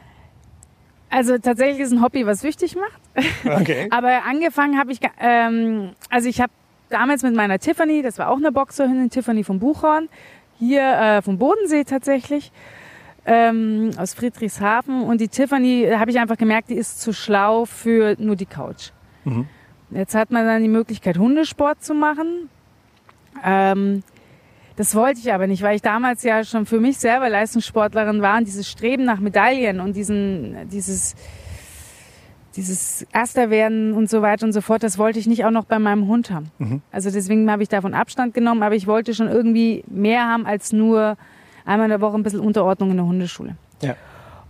[1.11, 3.01] Also tatsächlich ist ein Hobby, was süchtig macht.
[3.45, 3.89] Okay.
[3.91, 6.53] Aber angefangen habe ich, ähm, also ich habe
[6.89, 10.09] damals mit meiner Tiffany, das war auch eine Boxerhündin, Tiffany vom Buchhorn,
[10.59, 12.53] hier äh, vom Bodensee tatsächlich,
[13.27, 15.03] ähm, aus Friedrichshafen.
[15.03, 18.47] Und die Tiffany, da habe ich einfach gemerkt, die ist zu schlau für nur die
[18.47, 18.91] Couch.
[19.91, 22.49] Jetzt hat man dann die Möglichkeit, Hundesport zu machen.
[23.45, 24.03] Ähm,
[24.77, 28.39] das wollte ich aber nicht, weil ich damals ja schon für mich selber Leistungssportlerin war
[28.39, 31.15] und dieses Streben nach Medaillen und diesen, dieses,
[32.57, 35.79] dieses Ersterwerden und so weiter und so fort, das wollte ich nicht auch noch bei
[35.79, 36.51] meinem Hund haben.
[36.93, 40.73] Also deswegen habe ich davon Abstand genommen, aber ich wollte schon irgendwie mehr haben als
[40.73, 41.17] nur
[41.65, 43.57] einmal in der Woche ein bisschen Unterordnung in der Hundeschule.
[43.83, 43.97] Ja.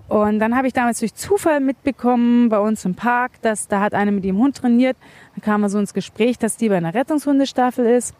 [0.09, 3.95] Und dann habe ich damals durch Zufall mitbekommen bei uns im Park, dass da hat
[3.95, 4.97] eine mit ihrem Hund trainiert.
[5.37, 8.15] Da kam er so ins Gespräch, dass die bei einer Rettungshundestaffel ist.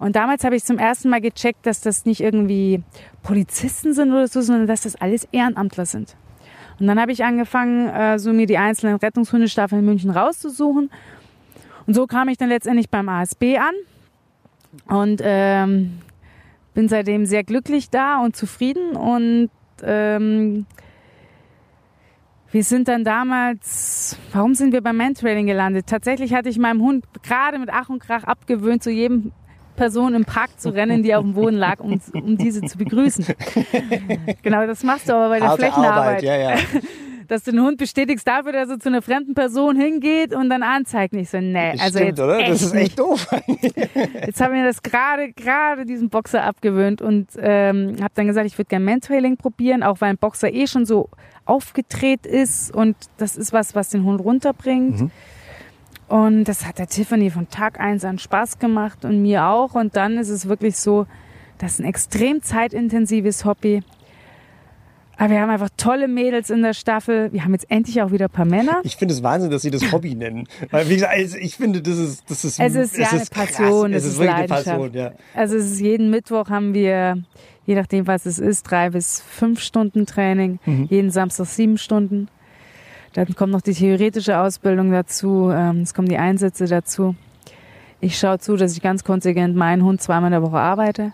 [0.00, 2.82] Und damals habe ich zum ersten Mal gecheckt, dass das nicht irgendwie
[3.22, 6.16] Polizisten sind oder so, sondern dass das alles Ehrenamtler sind.
[6.80, 10.90] Und dann habe ich angefangen, äh, so mir die einzelnen Rettungshundestaffeln in München rauszusuchen.
[11.86, 13.74] Und so kam ich dann letztendlich beim ASB an
[14.88, 15.98] und ähm,
[16.72, 18.96] bin seitdem sehr glücklich da und zufrieden.
[18.96, 19.50] Und
[19.82, 20.64] ähm,
[22.50, 25.88] wir sind dann damals, warum sind wir beim Mantrailing gelandet?
[25.88, 29.32] Tatsächlich hatte ich meinem Hund gerade mit Ach und Krach abgewöhnt, zu jedem
[29.76, 33.24] Person im Park zu rennen, die auf dem Boden lag, um, um diese zu begrüßen.
[34.42, 36.56] genau, das machst du aber bei der Harte Flächenarbeit Arbeit, ja, ja.
[37.30, 40.62] dass du den Hund bestätigst dafür, dass er zu einer fremden Person hingeht und dann
[40.64, 41.14] anzeigt.
[41.14, 42.38] Nicht so, nee, also Stimmt, jetzt oder?
[42.44, 43.26] Das ist echt doof.
[44.26, 48.46] Jetzt habe ich mir das gerade, gerade diesen Boxer abgewöhnt und ähm, habe dann gesagt,
[48.46, 51.08] ich würde gerne Mantrailing probieren, auch weil ein Boxer eh schon so
[51.44, 55.10] aufgedreht ist und das ist was, was den Hund runterbringt.
[56.10, 59.74] Und das hat der Tiffany von Tag eins an Spaß gemacht und mir auch.
[59.76, 61.06] Und dann ist es wirklich so,
[61.58, 63.82] das ist ein extrem zeitintensives Hobby.
[65.16, 67.30] Aber wir haben einfach tolle Mädels in der Staffel.
[67.32, 68.80] Wir haben jetzt endlich auch wieder ein paar Männer.
[68.84, 70.48] Ich finde es Wahnsinn, dass Sie das Hobby nennen.
[70.70, 73.22] Weil, wie gesagt, also ich finde, das ist, das ist, Es ist ja es eine
[73.22, 73.46] ist krass.
[73.52, 74.64] Passion, Es es ist wirklich eine Leidenschaft.
[74.66, 75.12] Passion, ja.
[75.34, 77.22] Also es ist jeden Mittwoch haben wir,
[77.66, 80.86] je nachdem was es ist, drei bis fünf Stunden Training, Mhm.
[80.90, 82.28] jeden Samstag sieben Stunden.
[83.12, 87.16] Dann kommt noch die theoretische Ausbildung dazu, ähm, es kommen die Einsätze dazu.
[88.00, 91.12] Ich schaue zu, dass ich ganz konsequent meinen Hund zweimal in der Woche arbeite.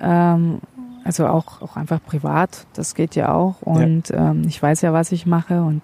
[0.00, 0.60] Ähm,
[1.04, 3.62] also auch, auch einfach privat, das geht ja auch.
[3.62, 5.62] Und ähm, ich weiß ja, was ich mache.
[5.62, 5.82] Und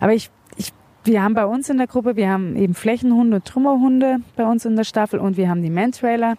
[0.00, 0.72] aber ich, ich,
[1.04, 4.64] wir haben bei uns in der Gruppe, wir haben eben Flächenhunde und Trümmerhunde bei uns
[4.64, 6.36] in der Staffel und wir haben die Mantrailer.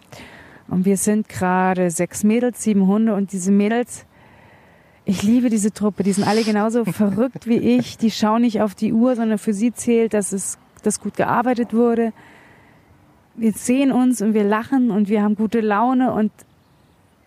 [0.68, 4.06] Und wir sind gerade sechs Mädels, sieben Hunde und diese Mädels,
[5.04, 7.98] ich liebe diese Truppe, die sind alle genauso verrückt wie ich.
[7.98, 11.72] Die schauen nicht auf die Uhr, sondern für sie zählt, dass es dass gut gearbeitet
[11.72, 12.12] wurde.
[13.36, 16.30] Wir sehen uns und wir lachen und wir haben gute Laune und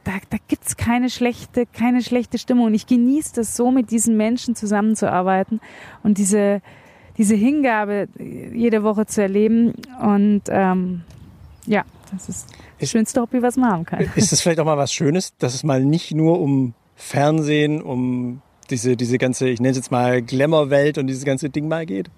[0.03, 2.67] da, da gibt's keine schlechte, keine schlechte Stimmung.
[2.67, 5.59] Und ich genieße das so, mit diesen Menschen zusammenzuarbeiten
[6.03, 6.61] und diese,
[7.17, 9.73] diese Hingabe jede Woche zu erleben.
[10.01, 11.01] Und ähm,
[11.65, 12.47] ja, das ist
[12.79, 13.99] das schönste Hobby, was man haben kann.
[14.15, 18.41] Ist das vielleicht auch mal was Schönes, dass es mal nicht nur um Fernsehen, um
[18.69, 22.09] diese, diese ganze, ich nenne es jetzt mal Glamour-Welt und dieses ganze Ding mal geht?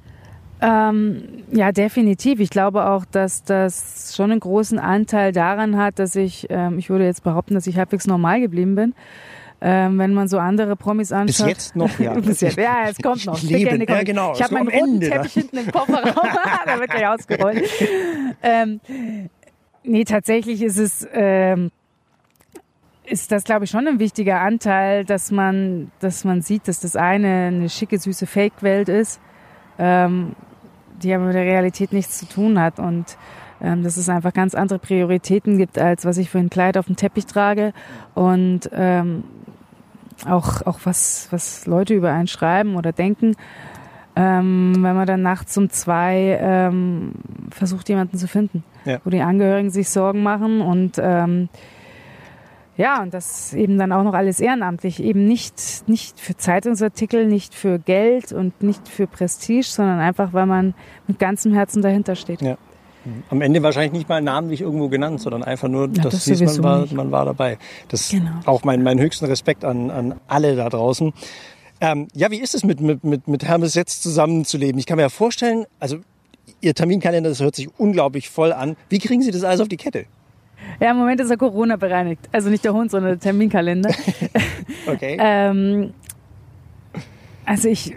[0.62, 2.40] Ähm, ja, definitiv.
[2.40, 6.90] Ich glaube auch, dass das schon einen großen Anteil daran hat, dass ich, ähm, ich
[6.90, 8.96] würde jetzt behaupten, dass ich halbwegs normal geblieben bin.
[9.62, 11.48] Ähm, wenn man so andere Promis anschaut.
[11.48, 12.14] Bis jetzt noch, ja.
[12.20, 12.58] Bis jetzt.
[12.58, 13.38] Ja, es kommt noch.
[13.44, 16.28] Ich lebe, ja, genau, Ich habe meinen roten Ende Teppich hinten im Kofferraum.
[16.66, 17.70] da wird gleich ausgerollt.
[18.42, 18.80] ähm,
[19.84, 21.72] nee, tatsächlich ist es, ähm,
[23.10, 26.96] ist das, glaube ich, schon ein wichtiger Anteil, dass man, dass man sieht, dass das
[26.96, 29.20] eine eine schicke, süße Fake-Welt ist,
[29.78, 30.36] ähm,
[31.02, 33.18] die aber mit der Realität nichts zu tun hat und
[33.62, 36.86] ähm, dass es einfach ganz andere Prioritäten gibt, als was ich für ein Kleid auf
[36.86, 37.74] dem Teppich trage
[38.16, 39.24] und ähm,
[40.28, 43.36] auch, auch was, was Leute über einen schreiben oder denken.
[44.16, 47.14] Ähm, wenn man dann nachts um zwei ähm,
[47.52, 49.00] versucht, jemanden zu finden, Ja.
[49.06, 51.48] wo die Angehörigen sich Sorgen machen und ähm,
[52.80, 57.54] ja, und das eben dann auch noch alles ehrenamtlich, eben nicht, nicht für Zeitungsartikel, nicht
[57.54, 60.74] für Geld und nicht für Prestige, sondern einfach, weil man
[61.06, 62.42] mit ganzem Herzen dahinter steht.
[62.42, 62.58] Ja.
[63.30, 66.64] Am Ende wahrscheinlich nicht mal namentlich irgendwo genannt, sondern einfach nur, Ja, dass das man
[66.64, 67.58] war, man war dabei.
[67.90, 68.32] Das Genau.
[68.46, 71.12] auch mein, mein höchsten Respekt an, an alle da draußen.
[71.82, 74.80] Ähm, ja, wie ist es mit, mit, mit, mit Hermes jetzt zusammenzuleben?
[74.80, 75.98] Ich kann mir ja vorstellen, also
[76.62, 78.78] Ihr Terminkalender, das hört sich unglaublich voll an.
[78.88, 80.06] Wie kriegen Sie das alles auf die Kette?
[80.80, 82.30] Ja, im Moment ist er Corona bereinigt.
[82.32, 83.92] Also nicht der Hund, sondern der Terminkalender.
[84.88, 85.18] Okay.
[85.20, 85.94] ähm,
[87.46, 87.94] also ich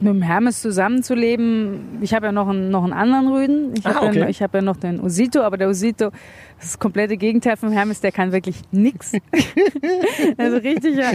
[0.00, 3.74] mit dem Hermes zusammenzuleben, ich habe ja noch einen, noch einen anderen Rüden.
[3.78, 4.30] Ich habe Ah, okay.
[4.30, 6.10] ja, hab ja noch den Osito, aber der Osito,
[6.56, 9.12] das ist das komplette Gegenteil vom Hermes, der kann wirklich nix.
[10.38, 11.10] also richtig, ja,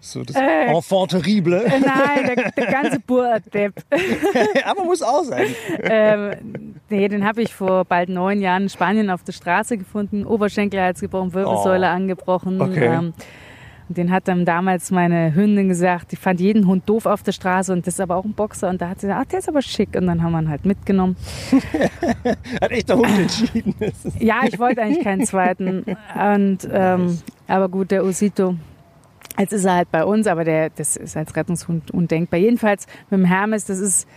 [0.00, 1.64] so das äh, Enfant terrible.
[1.64, 3.74] äh, nein, der, der ganze Burdepp.
[4.64, 5.46] Aber muss auch sein.
[5.82, 10.24] ähm, nee, den habe ich vor bald neun Jahren in Spanien auf der Straße gefunden.
[10.24, 11.90] Oberschenkelhals gebrochen, Wirbelsäule Oh.
[11.94, 12.60] angebrochen.
[12.60, 12.86] Okay.
[12.86, 13.12] Ähm,
[13.88, 17.32] und den hat dann damals meine Hündin gesagt, die fand jeden Hund doof auf der
[17.32, 18.68] Straße und das ist aber auch ein Boxer.
[18.68, 19.96] Und da hat sie gesagt, ach, der ist aber schick.
[19.96, 21.16] Und dann haben wir ihn halt mitgenommen.
[22.60, 23.74] Hat echt der Hund entschieden.
[24.18, 25.82] Ja, ich wollte eigentlich keinen zweiten.
[25.82, 27.18] Und, ähm,
[27.48, 28.54] aber gut, der Osito,
[29.38, 32.38] jetzt ist er halt bei uns, aber der, das ist als Rettungshund undenkbar.
[32.38, 34.08] Jedenfalls mit dem Hermes, das ist,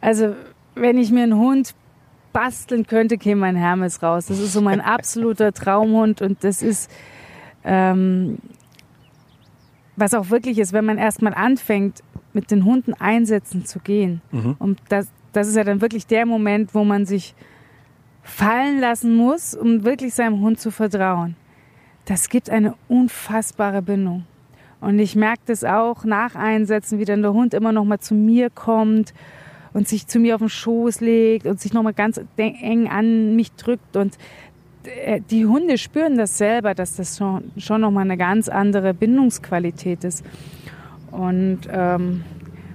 [0.00, 0.34] also
[0.74, 1.74] wenn ich mir einen Hund
[2.32, 4.26] basteln könnte, käme mein Hermes raus.
[4.26, 6.90] Das ist so mein absoluter Traumhund und das ist,
[7.64, 8.38] ähm,
[9.96, 14.20] was auch wirklich ist, wenn man erstmal anfängt, mit den Hunden einsetzen zu gehen.
[14.58, 17.34] Und das, das ist ja dann wirklich der Moment, wo man sich
[18.22, 21.36] fallen lassen muss, um wirklich seinem Hund zu vertrauen.
[22.06, 24.24] Das gibt eine unfassbare Bindung.
[24.80, 28.14] Und ich merke das auch nach Einsätzen, wie dann der Hund immer noch mal zu
[28.14, 29.14] mir kommt
[29.72, 33.36] und sich zu mir auf den Schoß legt und sich noch mal ganz eng an
[33.36, 33.96] mich drückt.
[33.96, 34.18] Und
[35.30, 40.04] die Hunde spüren das selber, dass das schon, schon noch mal eine ganz andere Bindungsqualität
[40.04, 40.24] ist.
[41.10, 42.24] Und ähm,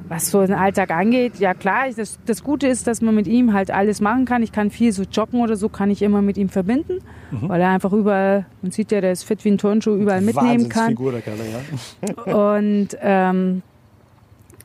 [0.07, 3.53] was so den Alltag angeht, ja klar, das, das Gute ist, dass man mit ihm
[3.53, 4.41] halt alles machen kann.
[4.41, 6.99] Ich kann viel so joggen oder so, kann ich immer mit ihm verbinden,
[7.31, 10.67] weil er einfach überall, man sieht ja, der ist fit wie ein Turnschuh, überall mitnehmen
[10.67, 10.97] kann.
[10.97, 12.33] Wahnsinnsfigur, der Kerl, ja.
[12.55, 13.61] Und ähm,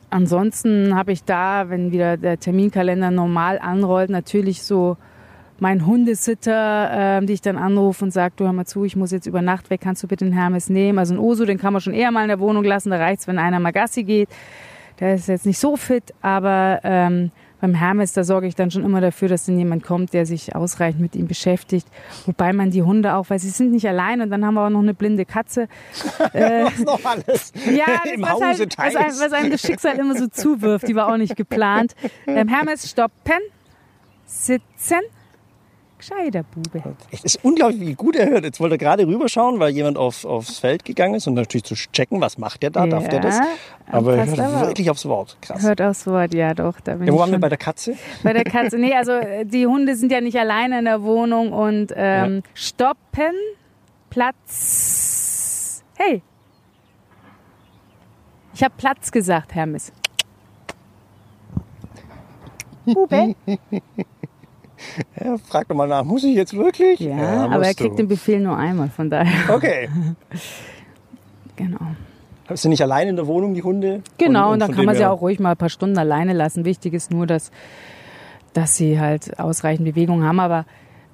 [0.09, 4.97] ansonsten habe ich da, wenn wieder der Terminkalender normal anrollt, natürlich so
[5.59, 9.11] meinen Hundesitter, ähm, die ich dann anrufe und sage, du hör mal zu, ich muss
[9.11, 10.99] jetzt über Nacht weg, kannst du bitte den Hermes nehmen?
[10.99, 13.27] Also ein Oso, den kann man schon eher mal in der Wohnung lassen, da reicht's,
[13.27, 14.29] wenn einer mal Gassi geht.
[14.99, 18.83] Der ist jetzt nicht so fit, aber ähm, beim Hermes, da sorge ich dann schon
[18.83, 21.87] immer dafür, dass dann jemand kommt, der sich ausreichend mit ihm beschäftigt.
[22.25, 24.69] Wobei man die Hunde auch, weil sie sind nicht allein und dann haben wir auch
[24.69, 25.67] noch eine blinde Katze.
[26.33, 29.97] Was noch alles Ja, das, im was, Hause halt, was, einem, was einem das Schicksal
[29.97, 31.95] immer so zuwirft, die war auch nicht geplant.
[32.27, 33.39] Ähm, Hermes, stoppen,
[34.25, 34.99] sitzen,
[36.05, 36.95] gescheiter Bube.
[37.11, 38.43] Es ist unglaublich, wie gut er hört.
[38.43, 41.75] Jetzt wollte er gerade rüberschauen, weil jemand auf, aufs Feld gegangen ist und natürlich zu
[41.75, 43.37] checken, was macht der da, darf der das?
[43.37, 43.45] Ja,
[43.91, 44.67] Aber er hört aber.
[44.67, 45.37] wirklich aufs Wort.
[45.41, 45.63] Krass.
[45.63, 46.79] Hört aufs Wort, ja doch.
[46.79, 47.95] Da Ja, wo waren wir bei der Katze?
[48.23, 48.77] Bei der Katze.
[48.77, 53.33] Nee, also äh, die Hunde sind ja nicht alleine in der Wohnung und ähm, stoppen,
[54.09, 55.83] Platz.
[55.97, 56.21] Hey.
[58.53, 59.91] Ich habe Platz gesagt, Hermes.
[62.85, 63.35] Bube?
[65.19, 66.99] Ja, frag doch mal nach, muss ich jetzt wirklich?
[66.99, 67.97] Ja, aber er kriegt du.
[67.97, 69.53] den Befehl nur einmal, von daher.
[69.53, 69.89] Okay.
[71.57, 71.79] Genau.
[72.53, 74.01] Sind nicht allein in der Wohnung, die Hunde?
[74.17, 76.65] Genau, und, dann von kann man sie auch ruhig mal ein paar Stunden alleine lassen.
[76.65, 77.49] Wichtig ist nur, dass,
[78.53, 80.39] dass sie halt ausreichend Bewegung haben.
[80.39, 80.65] Aber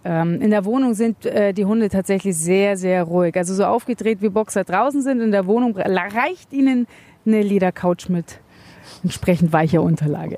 [0.03, 3.37] ähm, in der Wohnung sind äh, die Hunde tatsächlich sehr, sehr ruhig.
[3.37, 6.87] Also so aufgedreht wie Boxer draußen sind, in der Wohnung reicht ihnen
[7.25, 8.39] eine Ledercouch mit
[9.03, 10.37] entsprechend weicher Unterlage.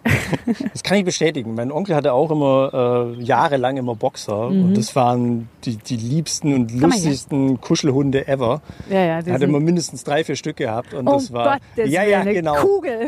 [0.72, 1.56] Das kann ich bestätigen.
[1.56, 6.54] Mein Onkel hatte auch immer äh, jahrelang immer Boxer und das waren die, die liebsten
[6.54, 6.80] und Mhm.
[6.82, 8.62] lustigsten Kuschelhunde ever.
[8.90, 11.92] ja, ja, Er hat immer mindestens drei, vier Stück gehabt und um das war Gottes
[11.92, 12.56] ja Willen, ja eine genau.
[12.56, 13.00] Kugel.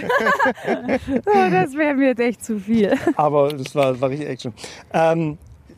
[1.26, 2.94] oh, das wäre mir jetzt echt zu viel.
[3.16, 4.54] Aber das war, war richtig Action.
[4.94, 5.38] Ähm,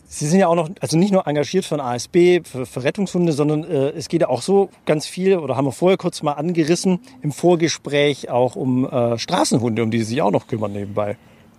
[0.10, 3.34] Sie sind ja auch noch, also nicht nur engagiert für den ASB, für, für Rettungshunde,
[3.34, 6.34] sondern äh, es geht ja auch so ganz viel, oder haben wir vorher kurz mal
[6.34, 11.18] angerissen, im Vorgespräch auch um äh, Straßenhunde, um die Sie sich auch noch kümmern nebenbei.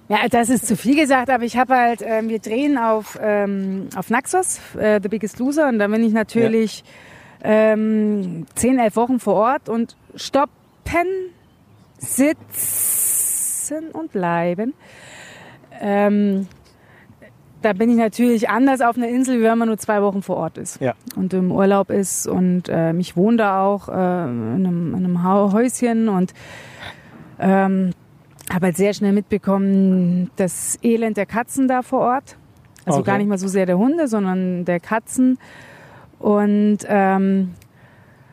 [0.09, 3.91] Ja, das ist zu viel gesagt, aber ich habe halt, ähm, wir drehen auf, ähm,
[3.95, 6.85] auf Naxos, äh, The Biggest Loser, und da bin ich natürlich
[7.45, 10.49] ähm, 10, 11 Wochen vor Ort und stoppen,
[11.99, 14.73] sitzen und bleiben.
[15.81, 16.49] Ähm,
[17.63, 20.37] da bin ich natürlich anders auf einer Insel, wie wenn man nur zwei Wochen vor
[20.37, 20.95] Ort ist Ja.
[21.17, 22.27] und im Urlaub ist.
[22.27, 26.33] Und ähm, ich wohne da auch äh, in einem, in einem Häuschen und
[27.41, 27.91] ähm,
[28.53, 32.37] habe halt sehr schnell mitbekommen, das Elend der Katzen da vor Ort.
[32.87, 33.07] Also Okay.
[33.11, 35.39] gar nicht mal so sehr der Hunde, sondern der Katzen.
[36.19, 37.55] Und ähm,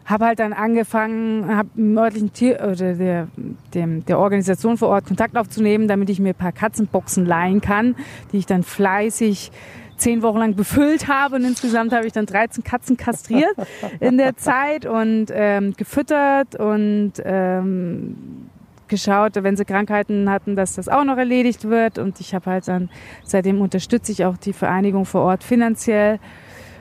[0.05, 3.27] habe halt dann angefangen, habe im örtlichen Tier oder der,
[3.73, 7.95] dem, der Organisation vor Ort Kontakt aufzunehmen, damit ich mir ein paar Katzenboxen leihen kann,
[8.31, 9.51] die ich dann fleißig
[9.97, 11.37] zehn Wochen lang befüllt habe.
[11.37, 13.55] Und insgesamt habe ich dann 13 Katzen kastriert
[13.99, 18.47] in der Zeit und ähm, gefüttert und ähm,
[18.87, 21.97] geschaut, wenn sie Krankheiten hatten, dass das auch noch erledigt wird.
[21.97, 22.89] Und ich habe halt dann
[23.23, 26.19] seitdem unterstütze ich auch die Vereinigung vor Ort finanziell.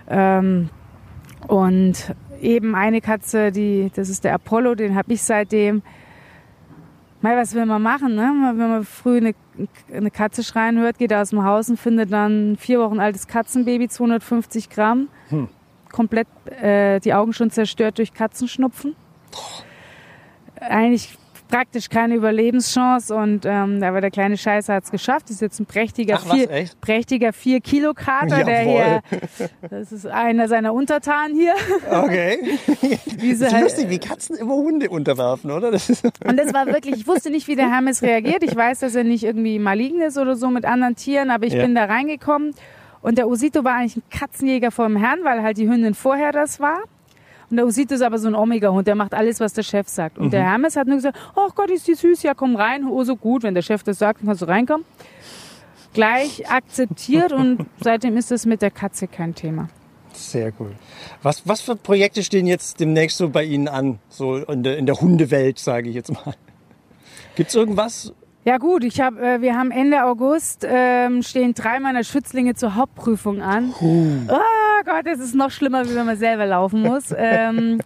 [0.08, 0.68] Ähm,
[1.46, 5.83] und eben eine Katze, die, das ist der Apollo, den habe ich seitdem.
[7.20, 8.52] Mal, was will man machen, ne?
[8.54, 9.35] Wenn man früh eine,
[9.90, 13.00] eine Katze schreien hört, geht er aus dem Haus und findet dann ein vier Wochen
[13.00, 15.09] altes Katzenbaby, 250 Gramm.
[15.30, 15.48] Hm.
[15.90, 16.28] Komplett
[16.61, 18.94] äh, die Augen schon zerstört durch Katzenschnupfen.
[20.61, 21.16] Eigentlich
[21.48, 25.24] praktisch keine Überlebenschance und ähm, aber der kleine Scheiße hat es geschafft.
[25.26, 26.80] Das ist jetzt ein prächtiger Ach, was, vier, echt?
[26.80, 29.02] prächtiger 4 Kilo Kater, der hier,
[29.70, 31.54] das ist einer seiner Untertanen hier.
[31.90, 32.38] Okay.
[33.18, 35.70] Wie sie ist halt- lustig, wie Katzen immer Hunde unterwerfen, oder?
[35.70, 38.42] Das ist Und das war wirklich, ich wusste nicht, wie der Hermes reagiert.
[38.42, 41.52] Ich weiß, dass er nicht irgendwie malign ist oder so mit anderen Tieren, aber ich
[41.54, 41.62] Ja.
[41.62, 42.54] bin da reingekommen
[43.02, 46.59] und der Osito war eigentlich ein Katzenjäger vom Herrn, weil halt die Hündin vorher das
[46.61, 46.80] war.
[47.54, 50.18] Und der Osito ist aber so ein Omega-Hund, der macht alles, was der Chef sagt.
[50.18, 53.04] Und der Hermes hat nur gesagt, oh Gott, ist die süß, ja komm rein, oh
[53.04, 54.84] so gut, wenn der Chef das sagt, dann kannst du reinkommen.
[55.92, 59.68] Gleich akzeptiert und seitdem ist das mit der Katze kein Thema.
[60.12, 60.72] sehr cool.
[61.22, 64.86] Was, was für Projekte stehen jetzt demnächst so bei Ihnen an, so in der, in
[64.86, 66.34] der Hundewelt, sage ich jetzt mal?
[67.36, 68.12] Gibt's irgendwas?
[68.44, 72.74] Ja gut, ich hab, äh, wir haben Ende August ähm, stehen drei meiner Schützlinge zur
[72.74, 73.72] Hauptprüfung an.
[74.80, 77.14] Oh Gott, es ist noch schlimmer, wie wenn man selber laufen muss.
[77.16, 77.80] ähm,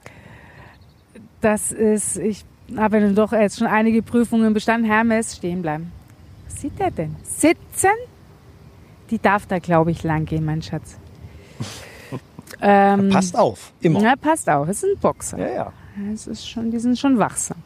[1.41, 2.45] das ist, ich
[2.77, 4.89] habe dann doch jetzt schon einige Prüfungen bestanden.
[4.89, 5.93] Hermes, stehen bleiben.
[6.47, 7.17] Was sieht der denn?
[7.23, 7.91] Sitzen?
[9.11, 10.99] Die darf da, glaube ich, lang gehen, mein Schatz.
[12.61, 14.01] ähm, Passt auf, immer.
[14.03, 15.39] Na, passt auf, es ein Boxer.
[15.39, 15.73] Ja, ja.
[16.13, 17.59] Es ist schon, die sind schon wachsam.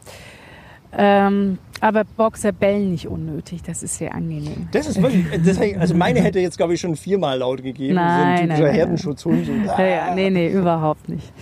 [0.93, 4.69] Ähm, aber Boxer bellen nicht unnötig, das ist sehr angenehm.
[4.71, 7.95] Das ist wirklich, das, also meine hätte jetzt, glaube ich, schon viermal laut gegeben.
[7.95, 8.75] so ein Nein, typischer nein, nein.
[8.75, 9.47] Herdenschutzhund.
[9.47, 11.33] So, Ja, ja, nee, nee, überhaupt nicht.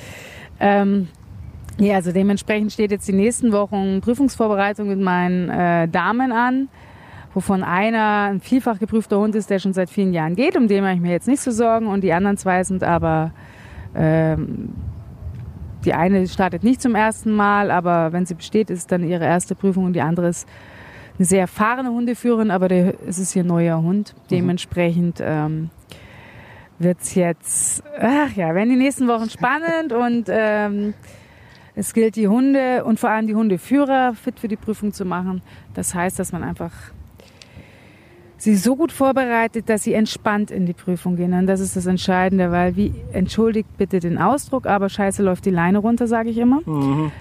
[0.58, 1.08] Ähm,
[1.78, 6.70] ja, also dementsprechend steht jetzt die nächsten Wochen Prüfungsvorbereitung mit meinen äh, Damen an,
[7.34, 10.82] wovon einer ein vielfach geprüfter Hund ist, der schon seit vielen Jahren geht, um den
[10.82, 13.32] mache ich mir jetzt nicht so Sorgen und die anderen zwei sind aber
[13.94, 14.70] ähm,
[15.84, 19.24] die eine startet nicht zum ersten Mal, aber wenn sie besteht, ist es dann ihre
[19.24, 20.48] erste Prüfung und die andere ist
[21.18, 24.14] eine sehr erfahrene Hundeführerin, aber der, es ist ihr neuer Hund.
[24.30, 25.70] Dementsprechend ähm,
[26.78, 30.94] wird's jetzt, ach ja, werden die nächsten Wochen spannend und ähm,
[31.74, 35.42] es gilt die Hunde und vor allem die Hundeführer fit für die Prüfung zu machen.
[35.74, 36.72] Das heißt, dass man einfach
[38.40, 41.34] sie so gut vorbereitet, dass sie entspannt in die Prüfung gehen.
[41.34, 45.50] Und das ist das Entscheidende, weil wie entschuldigt bitte den Ausdruck, aber scheiße läuft die
[45.50, 46.60] Leine runter, sage ich immer.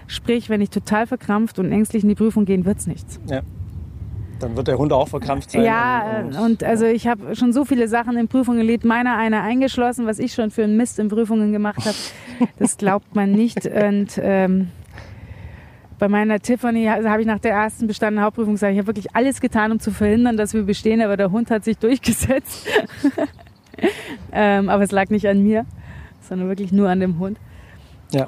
[0.08, 3.20] Sprich, wenn ich total verkrampft und ängstlich in die Prüfung gehen, wird's nichts.
[3.28, 3.42] Ja.
[4.40, 5.66] Dann wird der Hund auch verkrampft sein.
[5.66, 9.42] Ja, und, und also ich habe schon so viele Sachen in Prüfungen erlebt, meiner einer
[9.42, 12.50] eingeschlossen, was ich schon für einen Mist in Prüfungen gemacht habe.
[12.58, 13.66] Das glaubt man nicht.
[13.90, 14.70] Und ähm,
[16.00, 19.42] bei meiner Tiffany habe ich nach der ersten bestandenen Hauptprüfung gesagt, ich habe wirklich alles
[19.42, 22.66] getan, um zu verhindern, dass wir bestehen, aber der Hund hat sich durchgesetzt.
[24.32, 25.66] ähm, aber es lag nicht an mir,
[26.22, 27.38] sondern wirklich nur an dem Hund.
[28.12, 28.28] ja.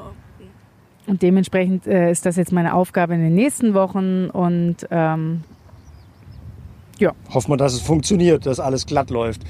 [1.08, 5.42] Und dementsprechend äh, ist das jetzt meine Aufgabe in den nächsten Wochen und ähm,
[7.34, 9.42] Hoffen wir, dass es funktioniert, dass alles glatt läuft.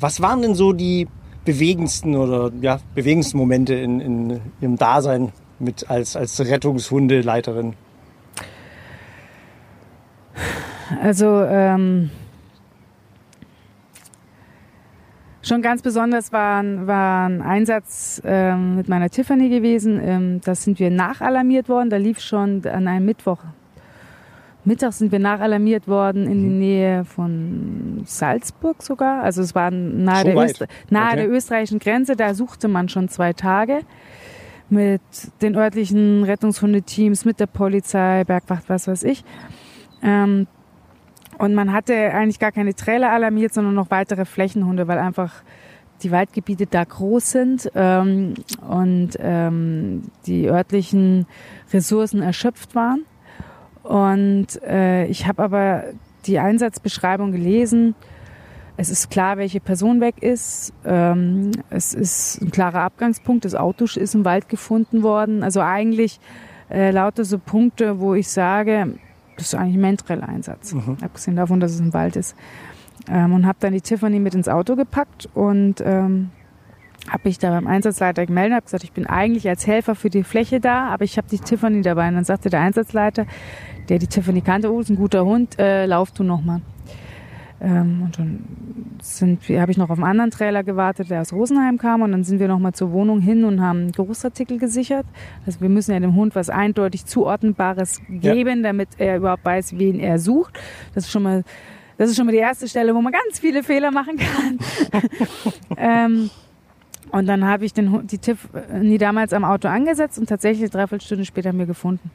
[0.00, 1.06] Was waren denn so die
[1.44, 7.74] bewegendsten oder ja, bewegendsten Momente in, in Ihrem Dasein mit als, als Rettungshundeleiterin?
[11.02, 12.10] Also ähm,
[15.42, 20.00] schon ganz besonders war, ein- war ein Einsatz ähm, mit meiner Tiffany gewesen.
[20.02, 21.90] Ähm, da sind wir nachalarmiert worden.
[21.90, 23.38] Da lief schon an einem Mittwoch.
[24.64, 29.22] Mittag sind wir nachalarmiert worden in die Nähe von Salzburg sogar.
[29.22, 30.36] Also es war nahe, So der?
[30.36, 31.16] Öster nahe Okay.
[31.16, 32.16] der österreichischen Grenze.
[32.16, 33.80] Da suchte man schon zwei Tage
[34.70, 35.00] mit
[35.42, 39.24] den örtlichen Rettungshundeteams, mit der Polizei, Bergwacht, was weiß ich.
[40.02, 40.46] Ähm,
[41.38, 45.42] und man hatte eigentlich gar keine Trailer alarmiert, sondern noch weitere Flächenhunde, weil einfach
[46.02, 48.34] die Waldgebiete da groß sind ähm,
[48.68, 51.26] und ähm, die örtlichen
[51.72, 53.04] Ressourcen erschöpft waren.
[53.82, 55.84] Und äh, ich habe aber
[56.26, 57.94] die Einsatzbeschreibung gelesen.
[58.76, 60.72] Es ist klar, welche Person weg ist.
[60.84, 63.44] Ähm, es ist ein klarer Abgangspunkt.
[63.44, 65.42] Das Auto ist im Wald gefunden worden.
[65.42, 66.20] Also eigentlich
[66.70, 68.98] äh, lauter so Punkte, wo ich sage,
[69.36, 70.74] das ist eigentlich ein Mentrel-Einsatz.
[71.02, 72.36] Abgesehen davon, dass es im Wald ist.
[73.08, 76.30] Ähm, und habe dann die Tiffany mit ins Auto gepackt und ähm,
[77.08, 80.24] habe mich da beim Einsatzleiter gemeldet, habe gesagt, ich bin eigentlich als Helfer für die
[80.24, 82.08] Fläche da, aber ich habe die Tiffany dabei.
[82.08, 83.26] Und dann sagte der Einsatzleiter,
[83.88, 86.60] der die Tiffany kannte, oh, ist ein guter Hund, äh, lauf du nochmal.
[87.60, 88.44] Ähm, und dann
[89.00, 92.24] sind habe ich noch auf einen anderen Trailer gewartet, der aus Rosenheim kam und dann
[92.24, 95.06] sind wir nochmal zur Wohnung hin und haben Geruchsartikel gesichert.
[95.46, 100.00] Also wir müssen ja dem Hund was eindeutig zuordnenbares geben, damit er überhaupt weiß, wen
[100.00, 100.58] er sucht.
[100.94, 101.44] Das ist schon mal,
[101.96, 104.58] das ist schon mal die erste Stelle, wo man ganz viele Fehler machen kann.
[105.78, 106.30] ähm,
[107.12, 111.24] Und dann habe ich den, die Tiffany damals am Auto angesetzt und tatsächlich eine Dreiviertelstunde
[111.24, 112.10] später mir gefunden.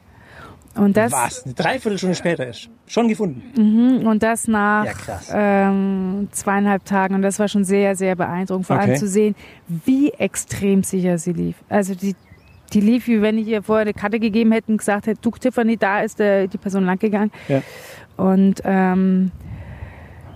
[0.74, 1.44] Und das, Was?
[1.44, 2.70] Eine Dreiviertelstunde später ist.
[2.86, 4.06] Schon gefunden.
[4.06, 7.14] und das nach Ja, ähm, zweieinhalb Tagen.
[7.14, 8.66] Und das war schon sehr, sehr beeindruckend.
[8.66, 8.84] Vor Okay.
[8.86, 9.34] allem zu sehen,
[9.68, 11.56] wie extrem sicher sie lief.
[11.68, 12.14] Also die,
[12.72, 15.30] die lief, wie wenn ich ihr vorher eine Karte gegeben hätte und gesagt hätte, du
[15.30, 17.30] Tiffany, da ist der, die Person langgegangen.
[17.48, 17.60] Ja.
[18.16, 19.30] Und ähm,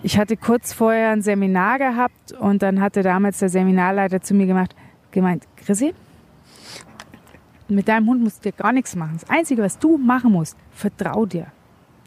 [0.02, 4.46] ich hatte kurz vorher ein Seminar gehabt und dann hatte damals der Seminarleiter zu mir
[4.46, 4.74] gemacht,
[5.12, 5.94] gemeint, Chrissy,
[7.68, 9.18] mit deinem Hund musst du dir gar nichts machen.
[9.20, 11.48] Das Einzige, was du machen musst, vertrau dir.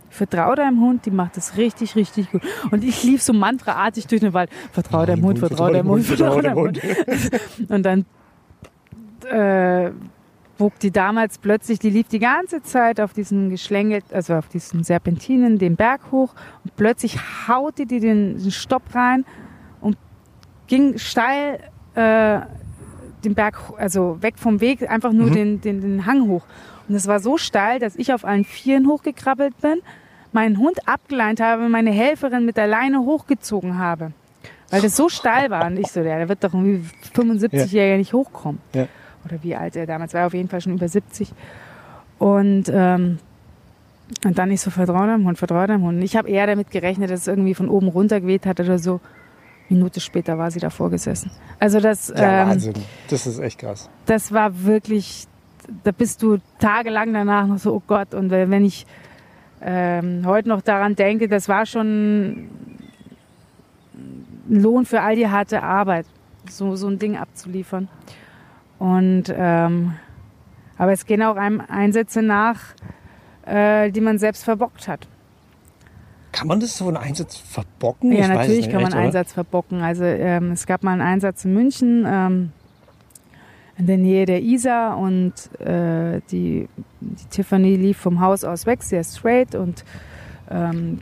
[0.09, 2.41] Vertrau deinem Hund, die macht das richtig, richtig gut.
[2.71, 4.49] Und ich lief so mantraartig durch den Wald.
[4.71, 6.81] Vertrau deinem Hund, vertrau deinem Hund, vertrau deinem Hund.
[7.69, 8.05] Und dann
[9.29, 9.91] äh,
[10.57, 14.83] bog die damals plötzlich, die lief die ganze Zeit auf diesen geschlängelt, also auf diesen
[14.83, 16.33] Serpentinen den Berg hoch
[16.63, 19.25] und plötzlich haute die den, den Stopp rein
[19.79, 19.97] und
[20.67, 21.59] ging steil
[21.95, 22.41] äh,
[23.23, 26.43] den Berg, also weg vom Weg, einfach nur den, den, den Hang hoch.
[26.87, 29.81] Und es war so steil, dass ich auf allen Vieren hochgekrabbelt bin,
[30.31, 34.11] meinen Hund abgeleint habe, meine Helferin mit der Leine hochgezogen habe.
[34.69, 35.65] Weil das so steil war.
[35.65, 36.83] Und ich so, ja, der wird doch irgendwie
[37.15, 38.61] 75-Jähriger nicht hochkommen.
[38.73, 38.87] Ja.
[39.25, 41.31] Oder wie alt er damals war, auf jeden Fall schon über 70.
[42.19, 43.19] Und, ähm,
[44.25, 45.97] und dann ich so, vertrau deinem Hund, vertrau deinem Hund.
[45.97, 48.79] Und ich habe eher damit gerechnet, dass es irgendwie von oben runter geweht hat oder
[48.79, 48.99] so.
[49.69, 51.31] Minute später war sie davor gesessen.
[51.59, 52.73] Also das, Ja, ähm, Wahnsinn.
[53.09, 53.89] Das ist echt krass.
[54.05, 55.27] das war wirklich,
[55.83, 58.13] da bist du tagelang danach noch so, oh Gott.
[58.13, 58.85] Und äh, wenn ich
[59.61, 62.49] ähm, heute noch daran denke, das war schon ein
[64.49, 66.05] Lohn für all die harte Arbeit,
[66.49, 67.87] so, so ein Ding abzuliefern.
[68.79, 69.93] Und ähm,
[70.77, 72.59] aber es gehen auch einem Einsätze nach,
[73.45, 75.07] äh, die man selbst verbockt hat.
[76.39, 78.13] Kann man das so einen Einsatz verbocken?
[78.13, 79.05] Ja, Ich natürlich nicht, kann man echt, oder?
[79.05, 79.81] Einsatz verbocken.
[79.81, 82.51] Also ähm, es gab mal einen Einsatz in München ähm,
[83.77, 86.69] in der Nähe der Isar und äh, die,
[87.01, 89.83] die Tiffany lief vom Haus aus weg, sehr straight und
[90.49, 90.99] ähm,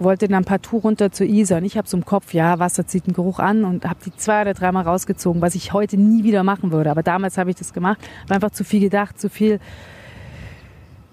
[0.00, 1.58] wollte dann partout runter zur Isar.
[1.58, 4.16] Und ich habe so im Kopf, ja, Wasser zieht einen Geruch an und habe die
[4.16, 6.90] zwei oder dreimal rausgezogen, was ich heute nie wieder machen würde.
[6.90, 9.60] Aber damals habe ich das gemacht, habe einfach zu viel gedacht, zu viel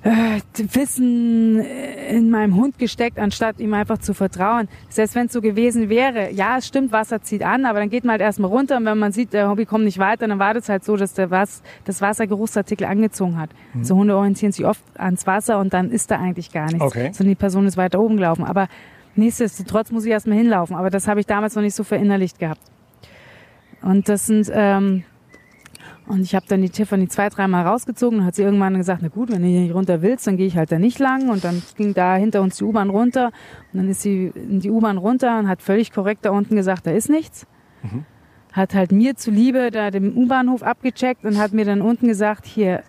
[0.05, 0.39] äh,
[0.73, 4.67] Wissen in meinem Hund gesteckt, anstatt ihm einfach zu vertrauen.
[4.87, 8.03] Selbst wenn es so gewesen wäre, ja, es stimmt, Wasser zieht an, aber dann geht
[8.03, 10.53] man halt erstmal runter und wenn man sieht, der Hobby kommt nicht weiter, dann war
[10.53, 13.49] das halt so, dass der Was, das Wasser Geruchsartikel angezogen hat.
[13.81, 16.81] So Hunde orientieren sich oft ans Wasser und dann ist da eigentlich gar nichts.
[16.81, 17.11] Okay.
[17.11, 18.45] Sondern die Person ist weiter oben gelaufen.
[18.45, 18.67] Aber
[19.15, 20.75] nichtsdestotrotz muss ich erstmal hinlaufen.
[20.75, 22.61] Aber das habe ich damals noch nicht so verinnerlicht gehabt.
[23.81, 25.03] Und das sind, ähm,
[26.07, 29.07] und ich habe dann die Tiffany zwei, dreimal rausgezogen und hat sie irgendwann gesagt, na
[29.07, 31.29] gut, wenn du hier nicht runter willst, dann gehe ich halt da nicht lang.
[31.29, 33.31] Und dann ging da hinter uns die U-Bahn runter
[33.73, 36.85] und dann ist sie in die U-Bahn runter und hat völlig korrekt da unten gesagt,
[36.85, 37.47] da ist nichts.
[38.51, 42.83] Hat halt mir zuliebe da den U-Bahnhof abgecheckt und hat mir dann unten gesagt, hier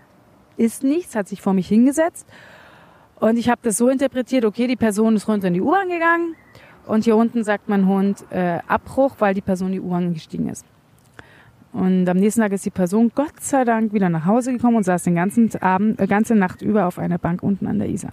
[0.59, 2.27] ist nichts, hat sich vor mich hingesetzt.
[3.19, 6.37] Und ich habe das so interpretiert, okay, die Person ist runter in die U-Bahn gegangen
[6.87, 10.51] und hier unten sagt mein Hund äh, Abbruch, weil die Person in die U-Bahn gestiegen
[10.51, 10.67] ist.
[11.77, 14.85] Und am nächsten Tag ist die Person Gott sei Dank wieder nach Hause gekommen und
[14.85, 18.13] saß den ganzen Abend, äh, ganze Nacht über auf einer Bank unten an der Isar.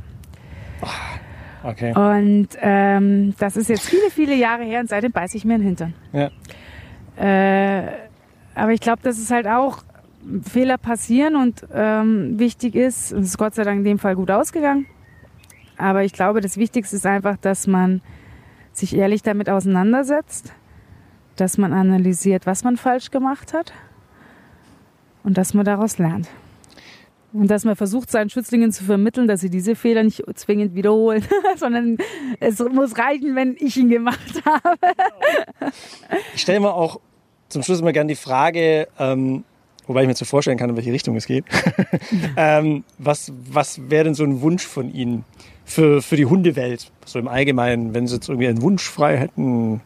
[1.63, 1.93] Okay.
[1.95, 5.61] Und ähm, das ist jetzt viele, viele Jahre her und seitdem beiße ich mir in
[5.61, 5.93] den Hintern.
[6.11, 6.29] Ja.
[7.15, 7.87] Äh,
[8.53, 9.77] aber ich glaube, dass es halt auch
[10.41, 14.29] Fehler passieren und ähm, wichtig ist, es ist Gott sei Dank in dem Fall gut
[14.29, 14.87] ausgegangen.
[15.77, 18.01] Aber ich glaube, das Wichtigste ist einfach, dass man
[18.73, 20.51] sich ehrlich damit auseinandersetzt,
[21.35, 23.73] dass man analysiert, was man falsch gemacht hat
[25.23, 26.27] und dass man daraus lernt.
[27.33, 31.25] Und dass man versucht, seinen Schützlingen zu vermitteln, dass sie diese Fehler nicht zwingend wiederholen,
[31.57, 31.97] sondern
[32.39, 34.77] es muss reichen, wenn ich ihn gemacht habe.
[36.35, 36.99] Ich stelle mir auch
[37.49, 39.43] zum Schluss immer gerne die Frage, ähm,
[39.87, 41.45] wobei ich mir so vorstellen kann, in welche Richtung es geht.
[42.37, 45.25] ähm, was was wäre denn so ein Wunsch von Ihnen
[45.65, 46.91] für, für die Hundewelt?
[47.05, 49.81] So im Allgemeinen, wenn Sie jetzt irgendwie einen Wunsch frei hätten,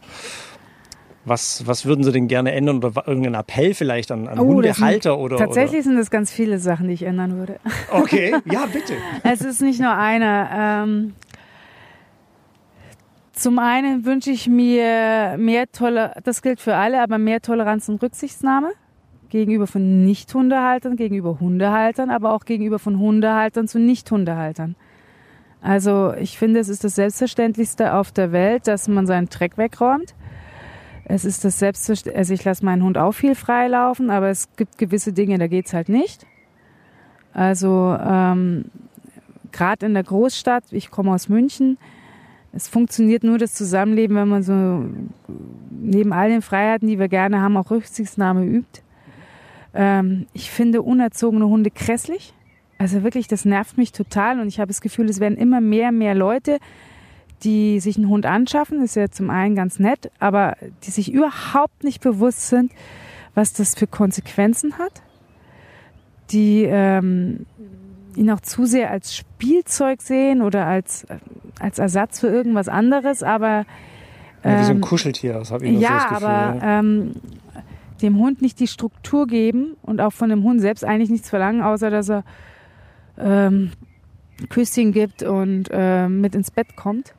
[1.27, 4.77] was, was würden Sie denn gerne ändern oder irgendeinen Appell vielleicht an, an Oh, das
[4.77, 5.37] sind- Hundehalter oder?
[5.37, 7.59] Tatsächlich sind es ganz viele Sachen, die ich ändern würde.
[7.91, 8.01] Oder?
[8.03, 8.93] Okay, ja, bitte.
[9.23, 10.49] Es ist nicht nur eine.
[10.53, 11.13] Ähm,
[13.33, 18.01] zum einen wünsche ich mir mehr Toleranz, das gilt für alle, aber mehr Toleranz und
[18.01, 18.71] Rücksichtnahme
[19.29, 24.75] gegenüber von Nicht-Hundehaltern, gegenüber Hundehaltern, aber auch gegenüber von Hundehaltern zu Nicht-Hundehaltern.
[25.61, 30.15] Also ich finde, es ist das Selbstverständlichste auf der Welt, dass man seinen Dreck wegräumt.
[31.09, 34.77] Es ist das Selbstverständliche, also ich lasse meinen Hund auch viel freilaufen, aber es gibt
[34.77, 36.25] gewisse Dinge, da geht's halt nicht.
[37.33, 38.65] Also ähm,
[39.53, 41.77] gerade in der Großstadt, ich komme aus München,
[42.51, 44.85] es funktioniert nur das Zusammenleben, wenn man so
[45.69, 48.81] neben all den Freiheiten, die wir gerne haben, auch Rücksichtnahme übt.
[49.73, 52.33] Ähm, ich finde unerzogene Hunde grässlich.
[52.79, 55.93] Also wirklich, das nervt mich total und ich habe das Gefühl, es werden immer mehr,
[55.93, 56.57] mehr Leute,
[57.43, 58.83] die sich einen Hund anschaffen.
[58.83, 62.71] ist ja zum einen ganz nett, aber die sich überhaupt nicht bewusst sind,
[63.35, 65.03] was das für Konsequenzen hat.
[66.31, 67.45] Die ähm,
[68.15, 71.05] ihn auch zu sehr als Spielzeug sehen oder als,
[71.59, 73.65] als Ersatz für irgendwas anderes, aber
[74.43, 76.27] Ja, wie so ein ähm, Kuscheltier, das habe ich so ja, das Gefühl.
[76.27, 76.79] aber ja.
[76.79, 77.11] ähm,
[78.01, 81.61] dem Hund nicht die Struktur geben und auch von dem Hund selbst eigentlich nichts verlangen,
[81.61, 82.23] außer dass er
[83.17, 83.71] ähm,
[84.49, 87.13] Küsschen gibt und ähm, mit ins Bett kommt.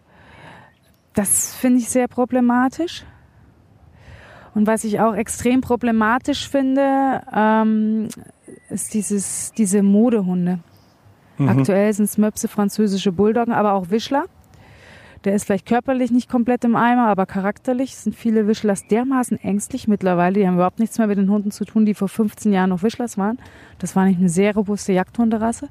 [1.18, 3.04] Das finde ich sehr problematisch.
[4.54, 8.06] Und was ich auch extrem problematisch finde, ähm,
[8.70, 10.60] ist dieses, diese Modehunde.
[11.36, 11.48] Mhm.
[11.48, 14.26] Aktuell sind es Möpse, französische Bulldoggen, aber auch Wischler.
[15.24, 19.88] Der ist vielleicht körperlich nicht komplett im Eimer, aber charakterlich sind viele Wischlers dermaßen ängstlich
[19.88, 20.38] mittlerweile.
[20.38, 22.84] Die haben überhaupt nichts mehr mit den Hunden zu tun, die vor 15 Jahren noch
[22.84, 23.38] Wischlers waren.
[23.80, 25.68] Das war nicht eine sehr robuste Jagdhunderasse.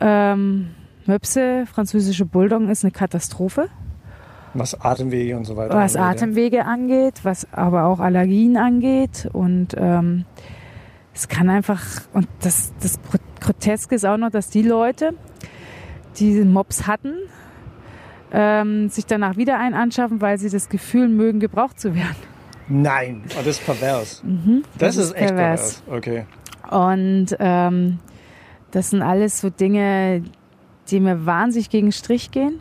[0.00, 0.70] Ähm,
[1.06, 3.68] Möpse, französische Bulldoggen ist eine Katastrophe,
[4.54, 5.74] Was Atemwege und so weiter.
[5.74, 6.10] was angeht, ja.
[6.10, 9.28] Atemwege angeht, was aber auch Allergien angeht.
[9.32, 10.24] Und ähm,
[11.14, 11.82] es kann einfach,
[12.12, 12.98] und das, das
[13.40, 15.14] Groteske ist auch noch, dass die Leute,
[16.18, 17.14] die Mops hatten,
[18.32, 22.16] ähm, sich danach wieder einen anschaffen, weil sie das Gefühl mögen, gebraucht zu werden.
[22.68, 24.22] Nein, oh, das ist pervers.
[24.24, 25.82] Mhm, Das, das ist echt pervers.
[25.82, 25.98] pervers.
[25.98, 26.24] Okay.
[26.70, 27.98] Und ähm,
[28.70, 30.22] das sind alles so Dinge,
[30.88, 32.60] die mir wahnsinnig gegen den Strich gehen.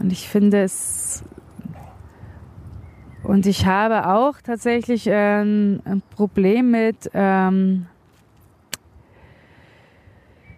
[0.00, 1.22] Und ich finde es.
[3.22, 7.10] Und ich habe auch tatsächlich ähm, ein Problem mit.
[7.12, 7.86] Ähm,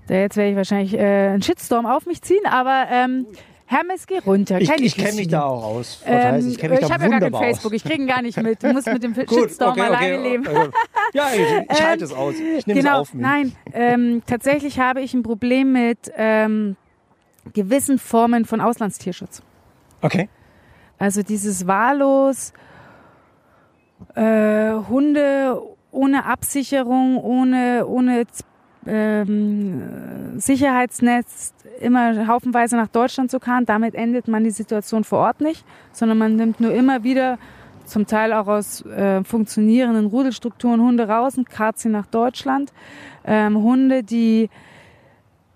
[0.07, 3.27] da jetzt werde ich wahrscheinlich äh, einen Shitstorm auf mich ziehen, aber ähm,
[3.73, 4.61] Hermes, geh runter.
[4.61, 6.03] Ich, ich kenne mich da auch aus.
[6.05, 7.43] Ähm, ich kenne mich da habe ja gar kein wunderbar.
[7.43, 8.63] Facebook, ich kriege ihn gar nicht mit.
[8.63, 10.47] Du musst mit dem Gut, Shitstorm okay, alleine okay, leben.
[10.47, 10.69] okay.
[11.15, 11.49] Ja, ich, ich
[11.81, 12.35] Ähm, halte es aus.
[12.35, 13.23] Ich nehme genau, es auf mich.
[13.23, 13.53] nein.
[13.73, 16.77] Ähm, tatsächlich habe ich ein Problem mit ähm,
[17.53, 19.43] gewissen Formen von Auslandstierschutz.
[20.01, 20.29] Okay.
[20.99, 22.53] Also dieses wahllos
[24.15, 28.25] äh, Hunde ohne Absicherung, ohne, ohne
[28.87, 33.67] ähm, Sicherheitsnetz immer haufenweise nach Deutschland zu karren.
[33.67, 37.39] Damit endet man die Situation vor Ort nicht, sondern man nimmt nur immer wieder
[37.85, 42.73] zum Teil auch aus äh, funktionierenden Rudelstrukturen Hunde raus und karrt sie nach Deutschland.
[43.25, 44.51] Ähm, Hunde, die,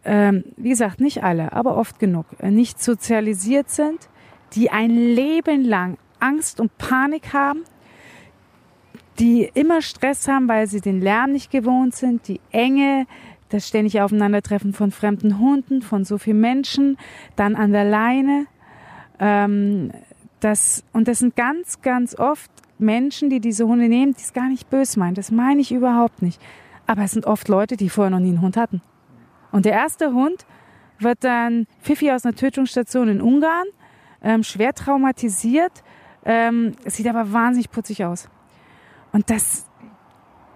[0.06, 4.08] ähm, wie gesagt, nicht alle, aber oft genug, äh, nicht sozialisiert sind,
[4.52, 7.64] die ein Leben lang Angst und Panik haben,
[9.18, 13.06] die immer Stress haben, weil sie den Lärm nicht gewohnt sind, die Enge,
[13.48, 16.98] das ständige Aufeinandertreffen von fremden Hunden, von so vielen Menschen,
[17.34, 18.46] dann an der Leine.
[19.18, 19.90] Ähm,
[20.38, 24.48] das, und das sind ganz, ganz oft Menschen, die diese Hunde nehmen, die es gar
[24.48, 25.14] nicht böse meinen.
[25.14, 26.40] Das meine ich überhaupt nicht.
[26.86, 28.82] Aber es sind oft Leute, die vorher noch nie einen Hund hatten.
[29.52, 30.46] Und der erste Hund
[30.98, 33.66] wird dann Pfiffi aus einer Tötungsstation in Ungarn,
[34.22, 35.82] ähm, schwer traumatisiert,
[36.24, 38.28] ähm, sieht aber wahnsinnig putzig aus.
[39.12, 39.66] Und das,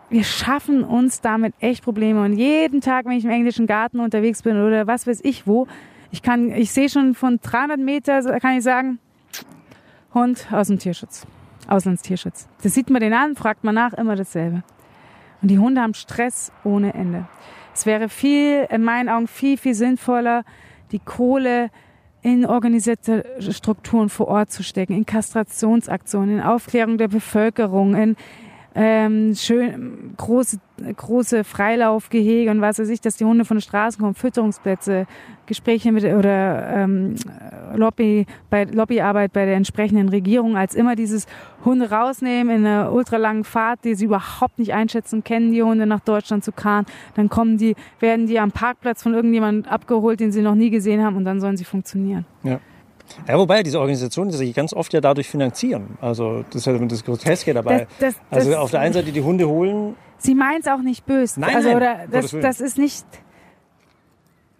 [0.08, 2.22] wir schaffen uns damit echt Probleme.
[2.22, 5.66] Und jeden Tag, wenn ich im englischen Garten unterwegs bin oder was weiß ich wo,
[6.10, 8.98] ich kann, ich sehe schon von 300 Meter, kann ich sagen,
[10.12, 11.24] Hund aus dem Tierschutz,
[11.68, 12.48] Auslandstierschutz.
[12.62, 14.64] Das sieht man den an, fragt man nach, immer dasselbe.
[15.40, 17.26] Und die Hunde haben Stress ohne Ende.
[17.74, 20.44] Es wäre viel, in meinen Augen viel, viel sinnvoller,
[20.92, 21.70] die Kohle
[22.22, 28.16] in organisierte Strukturen vor Ort zu stecken, in Kastrationsaktionen, in Aufklärung der Bevölkerung, in
[28.74, 30.58] ähm, schön große
[30.96, 35.06] große Freilaufgehege und was weiß ich, dass die Hunde von der Straße kommen, Fütterungsplätze,
[35.46, 37.16] Gespräche mit oder ähm,
[37.74, 41.26] Lobby bei Lobbyarbeit bei der entsprechenden Regierung, als immer dieses
[41.64, 46.00] Hunde rausnehmen in einer ultralangen Fahrt, die sie überhaupt nicht einschätzen, kennen die Hunde nach
[46.00, 50.42] Deutschland zu karren, dann kommen die, werden die am Parkplatz von irgendjemandem abgeholt, den sie
[50.42, 52.24] noch nie gesehen haben und dann sollen sie funktionieren.
[52.42, 52.60] Ja.
[53.28, 55.96] Ja, wobei diese Organisationen die sich ganz oft ja dadurch finanzieren.
[56.00, 57.86] Also das ist ja das Groteske dabei.
[57.98, 59.96] Das- das- also das- auf der einen Seite die Hunde holen.
[60.18, 61.40] Sie meint es auch nicht böse.
[61.40, 63.06] Nein, also, nein, oder das, das ist nicht.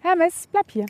[0.01, 0.85] Hermes, bleib hier.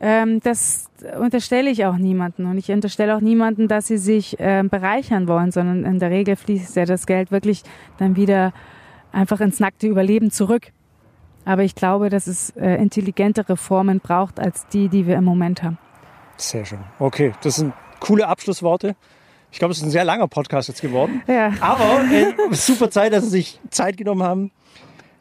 [0.00, 0.86] Ähm, das
[1.20, 2.46] unterstelle ich auch niemanden.
[2.46, 6.36] Und ich unterstelle auch niemanden, dass sie sich ähm, bereichern wollen, sondern in der Regel
[6.36, 7.62] fließt ja das Geld wirklich
[7.98, 8.52] dann wieder
[9.12, 10.68] einfach ins nackte Überleben zurück.
[11.44, 15.62] Aber ich glaube, dass es äh, intelligentere Formen braucht als die, die wir im Moment
[15.62, 15.78] haben.
[16.40, 16.80] Sehr schön.
[16.98, 18.96] Okay, das sind coole Abschlussworte.
[19.52, 21.22] Ich glaube, es ist ein sehr langer Podcast jetzt geworden.
[21.26, 21.52] Ja.
[21.60, 24.50] Aber äh, super Zeit, dass Sie sich Zeit genommen haben.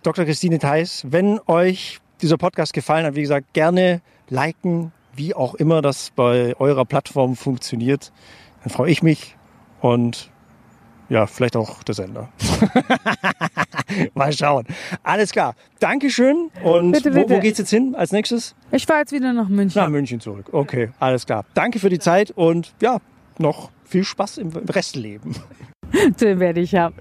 [0.04, 0.24] Dr.
[0.24, 5.82] Christine Theis, wenn euch dieser Podcast gefallen hat, wie gesagt, gerne liken, wie auch immer
[5.82, 8.14] das bei eurer Plattform funktioniert.
[8.64, 9.36] Dann freue ich mich
[9.82, 10.32] und
[11.10, 12.30] ja, vielleicht auch der Sender.
[14.14, 14.66] Mal schauen.
[15.04, 15.56] Alles klar.
[15.80, 16.52] Dankeschön.
[16.64, 17.36] Und Bitte, wo, bitte.
[17.36, 18.56] wo geht's jetzt hin als nächstes?
[18.72, 19.82] Ich fahre jetzt wieder nach München.
[19.82, 20.48] Nach München zurück.
[20.52, 21.46] Okay, alles klar.
[21.54, 23.00] Danke für die Zeit und ja,
[23.38, 25.36] noch viel Spaß im Restleben.
[26.22, 26.94] Den werde ich haben.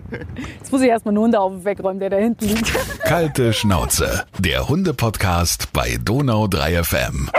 [0.58, 2.72] Jetzt muss ich erstmal einen Hundehaufen wegräumen, der da hinten liegt.
[3.04, 7.30] Kalte Schnauze, der Hunde-Podcast bei Donau 3 FM.